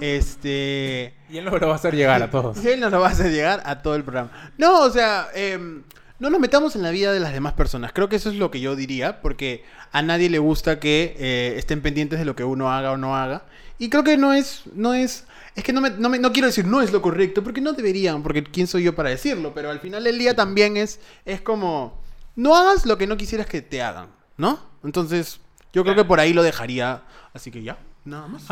[0.00, 1.14] Este.
[1.30, 2.64] Y él no lo va a hacer llegar a todos.
[2.64, 4.32] Y él nos lo va a hacer llegar a todo el programa.
[4.58, 5.84] No, o sea, em,
[6.18, 7.92] no nos metamos en la vida de las demás personas.
[7.92, 11.54] Creo que eso es lo que yo diría, porque a nadie le gusta que eh,
[11.58, 13.44] estén pendientes de lo que uno haga o no haga.
[13.78, 16.48] Y creo que no es, no es, es que no, me, no, me- no quiero
[16.48, 19.52] decir no es lo correcto, porque no deberían, porque quién soy yo para decirlo.
[19.54, 22.00] Pero al final del día también es, es como,
[22.36, 24.58] no hagas lo que no quisieras que te hagan, ¿no?
[24.82, 25.40] Entonces,
[25.72, 27.02] yo creo que por ahí lo dejaría.
[27.32, 27.78] Así que ya.
[28.04, 28.50] Nada más.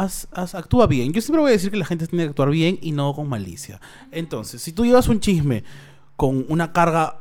[0.54, 1.12] Actúa bien.
[1.12, 3.28] Yo siempre voy a decir que la gente tiene que actuar bien y no con
[3.28, 3.80] malicia.
[4.10, 5.62] Entonces, si tú llevas un chisme
[6.16, 7.18] con una carga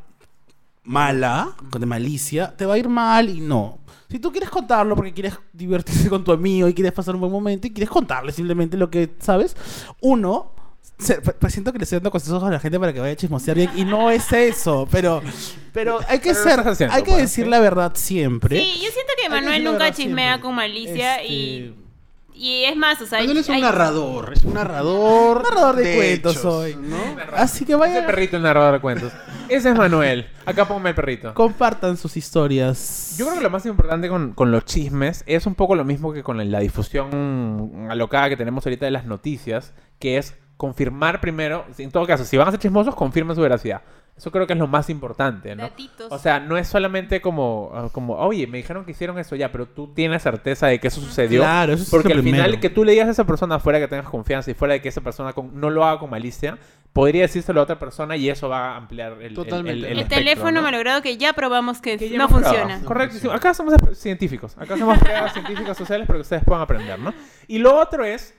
[0.84, 3.80] mala, de malicia, te va a ir mal y no.
[4.12, 7.32] Si tú quieres contarlo porque quieres divertirse con tu amigo y quieres pasar un buen
[7.32, 9.56] momento y quieres contarle simplemente lo que sabes,
[10.02, 10.52] uno,
[11.00, 13.14] se- pues, pues siento que le estoy dando consejos a la gente para que vaya
[13.14, 15.22] a chismosear bien y no es eso, pero,
[15.72, 16.44] pero hay que Pero
[16.76, 17.50] ser, hay que pues, decir ¿sí?
[17.50, 18.60] la verdad siempre.
[18.60, 20.42] Sí, yo siento que Manuel nunca chismea siempre.
[20.42, 21.76] con malicia Este, y,
[22.34, 23.20] y es más, o sea...
[23.20, 25.44] Manuel es un hay- narrador, es un narrador.
[25.44, 26.76] Narrador de cuentos hechos, soy.
[26.76, 26.98] ¿no?
[27.36, 29.14] Así que Ese vayan, perrito el narrador de cuentos.
[29.52, 30.28] Ese es Manuel.
[30.46, 31.34] Acá ponme el perrito.
[31.34, 33.16] compartan sus historias.
[33.18, 36.14] Yo creo que lo más importante con, con los chismes es un poco lo mismo
[36.14, 41.66] que con la difusión alocada que tenemos ahorita de las noticias, que es confirmar primero,
[41.78, 43.82] en todo caso, si van a ser chismosos, confirmen su veracidad.
[44.16, 45.64] Eso creo que es lo más importante, ¿no?
[45.64, 46.12] Datitos.
[46.12, 49.52] O sea, no es solamente como, ah, como, oye, me dijeron que hicieron eso ya,
[49.52, 51.42] pero tú tienes certeza de que eso sucedió.
[51.42, 52.62] Claro, eso es Porque al final primero.
[52.62, 54.90] que tú le digas a esa persona fuera que tengas confianza y fuera de que
[54.90, 56.58] esa persona con- no lo haga con malicia,
[56.94, 59.72] podría decírselo a otra persona y eso va a ampliar el, el- Totalmente.
[59.80, 60.62] el, el, el espectro, teléfono ¿no?
[60.62, 62.60] malogrado que ya probamos que, Que ya no hemos probado.
[62.64, 62.86] funciona.
[62.86, 63.32] Correctísimo.
[63.34, 64.56] Acá somos científicos.
[64.58, 67.14] Acá somos pruebas científicas sociales para que ustedes puedan aprender, ¿no?
[67.48, 68.34] Y lo otro es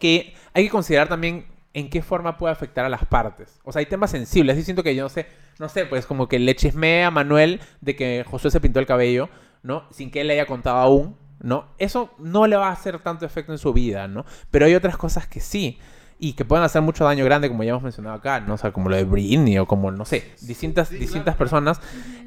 [0.00, 3.60] que hay que considerar también en qué forma puede afectar a las partes.
[3.64, 4.54] O sea, hay temas sensibles.
[4.56, 5.26] Así siento que yo no sé,
[5.58, 8.86] no sé, pues como que le chismea a Manuel de que Josué se pintó el
[8.86, 9.28] cabello,
[9.62, 9.84] ¿no?
[9.90, 11.66] Sin que él le haya contado aún, ¿no?
[11.78, 14.24] Eso no le va a hacer tanto efecto en su vida, ¿no?
[14.50, 15.78] Pero hay otras cosas que sí.
[16.18, 18.54] Y que pueden hacer mucho daño grande, como ya hemos mencionado acá, ¿no?
[18.54, 21.80] O sea, como lo de Britney o como, no sé, distintas, distintas personas.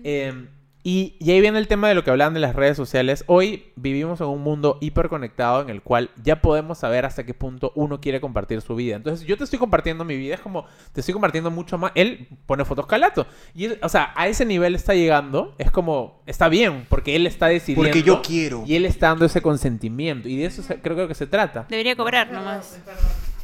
[0.04, 0.48] Eh,
[0.84, 3.26] y, y ahí viene el tema de lo que hablaban de las redes sociales.
[3.28, 7.74] Hoy vivimos en un mundo hiperconectado en el cual ya podemos saber hasta qué punto
[7.76, 8.96] uno quiere compartir su vida.
[8.96, 11.92] Entonces, yo te estoy compartiendo mi vida, es como te estoy compartiendo mucho más.
[11.96, 13.28] Él pone fotos calato.
[13.54, 15.56] Y, él- o sea, a ese nivel está llegando.
[15.58, 17.90] Es como, está bien, porque él está decidiendo.
[17.90, 18.64] Porque yo quiero.
[18.66, 20.30] Y él está dando ese consentimiento.
[20.30, 21.66] Y de eso se- creo que se trata.
[21.68, 22.80] Debería cobrar nomás.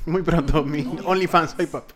[0.06, 1.90] Muy pronto, mi OnlyFans soy pop.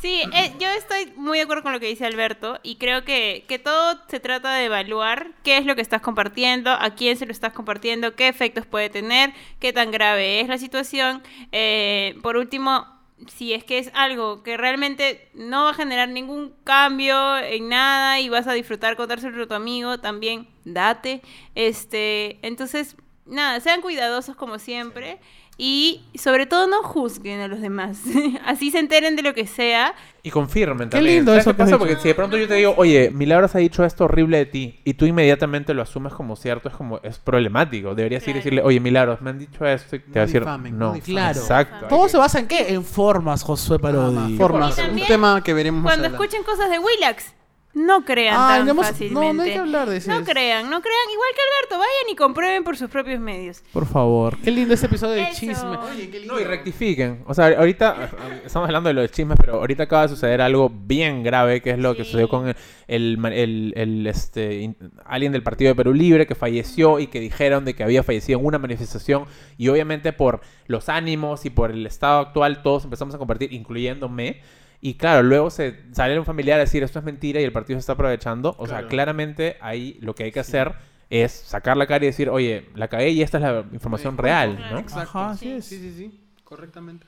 [0.00, 3.44] Sí, eh, yo estoy muy de acuerdo con lo que dice Alberto y creo que,
[3.48, 7.26] que todo se trata de evaluar qué es lo que estás compartiendo, a quién se
[7.26, 11.22] lo estás compartiendo, qué efectos puede tener, qué tan grave es la situación.
[11.52, 12.86] Eh, por último,
[13.28, 18.20] si es que es algo que realmente no va a generar ningún cambio en nada
[18.20, 21.20] y vas a disfrutar contárselo a tu amigo, también date.
[21.54, 22.96] Este, entonces,
[23.26, 25.20] nada, sean cuidadosos como siempre.
[25.62, 27.98] Y sobre todo no juzguen a los demás.
[28.46, 29.94] Así se enteren de lo que sea.
[30.22, 31.16] Y confirmen Qué también.
[31.16, 31.76] lindo ¿Sabes eso qué que has pasa?
[31.76, 31.78] dicho.
[31.86, 34.80] Porque si de pronto yo te digo, oye, Milagros ha dicho esto horrible de ti,
[34.84, 37.94] y tú inmediatamente lo asumes como cierto, es como, es problemático.
[37.94, 38.38] Deberías ir y Claro.
[38.38, 40.86] decirle, oye, Milagros, me han dicho esto, y te va a decir, difamen, no.
[40.88, 41.14] no difamen.
[41.14, 41.40] Claro.
[41.40, 41.86] Exacto.
[41.88, 42.72] ¿Todo se basa en qué?
[42.72, 44.38] En formas, Josué Parodi.
[44.38, 44.78] Formas.
[44.78, 46.24] Un también, tema que veremos más Cuando adelante.
[46.24, 47.34] escuchen cosas de Willax,
[47.72, 49.14] no crean Ay, tan no hemos- fácilmente.
[49.26, 50.10] no, no hay que hablar de eso.
[50.10, 51.10] No crean, no crean.
[51.12, 53.62] Igual que Alberto, vayan y comprueben por sus propios medios.
[53.72, 54.36] Por favor.
[54.38, 55.40] Qué lindo ese episodio de Eso.
[55.40, 55.78] chisme.
[56.26, 57.22] No, y rectifiquen.
[57.26, 58.10] O sea, ahorita
[58.44, 61.78] estamos hablando de los chismes, pero ahorita acaba de suceder algo bien grave, que es
[61.78, 62.10] lo que Sí.
[62.10, 62.56] sucedió con el,
[62.88, 67.20] el, el- el, este, in- alguien del Partido de Perú Libre que falleció y que
[67.20, 69.26] dijeron de que había fallecido en una manifestación.
[69.56, 74.40] Y obviamente por los ánimos y por el estado actual, todos empezamos a compartir, incluyéndome.
[74.80, 77.76] Y claro, luego se sale un familiar a decir esto es mentira y el partido
[77.76, 78.54] se está aprovechando.
[78.58, 80.74] O sea, claramente ahí lo que hay que hacer
[81.10, 84.58] es sacar la cara y decir, oye, la cagué y esta es la información real,
[84.70, 84.78] ¿no?
[84.78, 85.18] Exacto.
[85.18, 86.20] Ajá, sí, sí, sí, sí.
[86.44, 87.06] Correctamente.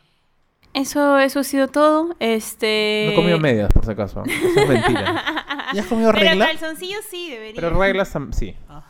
[0.75, 2.15] Eso, eso ha sido todo.
[2.19, 3.05] Este.
[3.07, 4.23] No he comido medias, por si acaso.
[4.27, 5.25] Eso es mentira.
[5.75, 6.47] ¿Ya has comido Pero regla?
[6.47, 7.61] calzoncillos sí debería.
[7.61, 8.55] Pero reglas sí.
[8.69, 8.85] Ah.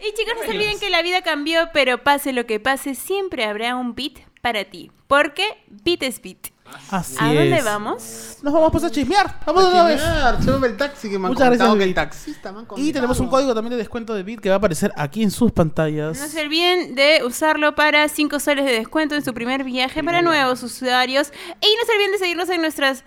[0.00, 3.44] Y chicos, no se olviden que la vida cambió, pero pase lo que pase, siempre
[3.44, 4.90] habrá un beat para ti.
[5.06, 6.53] Porque beat es beat.
[6.90, 7.64] Así ¿A dónde es.
[7.64, 8.38] vamos?
[8.42, 9.38] Nos vamos pues a chismear.
[9.46, 10.00] Vamos de una vez.
[10.00, 11.94] Chismear, súbeme el taxi que me han Muchas gracias, contado que el Vivi.
[11.94, 14.58] taxista me han Y tenemos un código también de descuento de Bit que va a
[14.58, 16.18] aparecer aquí en sus pantallas.
[16.18, 20.22] No se olviden de usarlo para 5 soles de descuento en su primer viaje para
[20.22, 21.32] nuevos usuarios.
[21.60, 23.04] Y no se olviden de seguirnos en nuestras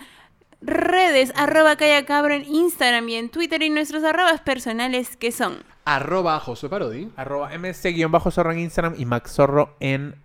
[0.62, 5.64] redes, arroba Calla Cabro en Instagram y en Twitter y nuestros arrobas personales que son.
[5.86, 7.10] Arroba Josué Parodi.
[7.16, 10.16] Arroba mc-zorro en Instagram y maxzorro en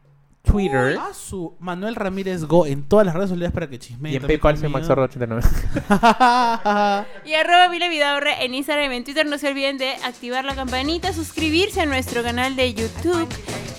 [0.43, 0.99] Twitter.
[0.99, 4.15] A su Manuel Ramírez Go en todas las redes sociales para que chismeen.
[4.15, 4.95] y en PayPal soy conmigo.
[4.95, 7.07] maxzorro89.
[7.25, 9.27] Y arroba Vila Vidaurre en Instagram y en Twitter.
[9.27, 13.29] No se olviden de activar la campanita, suscribirse a nuestro canal de YouTube.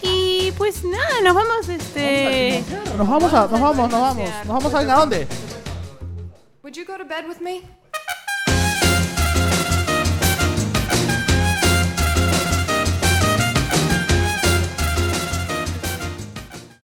[0.02, 2.64] Y pues nada, nos vamos este.
[2.98, 4.30] Nos vamos a, nos vamos, nos vamos.
[4.46, 5.28] Nos vamos a ver a dónde.
[6.64, 7.62] Would you go to bed with me?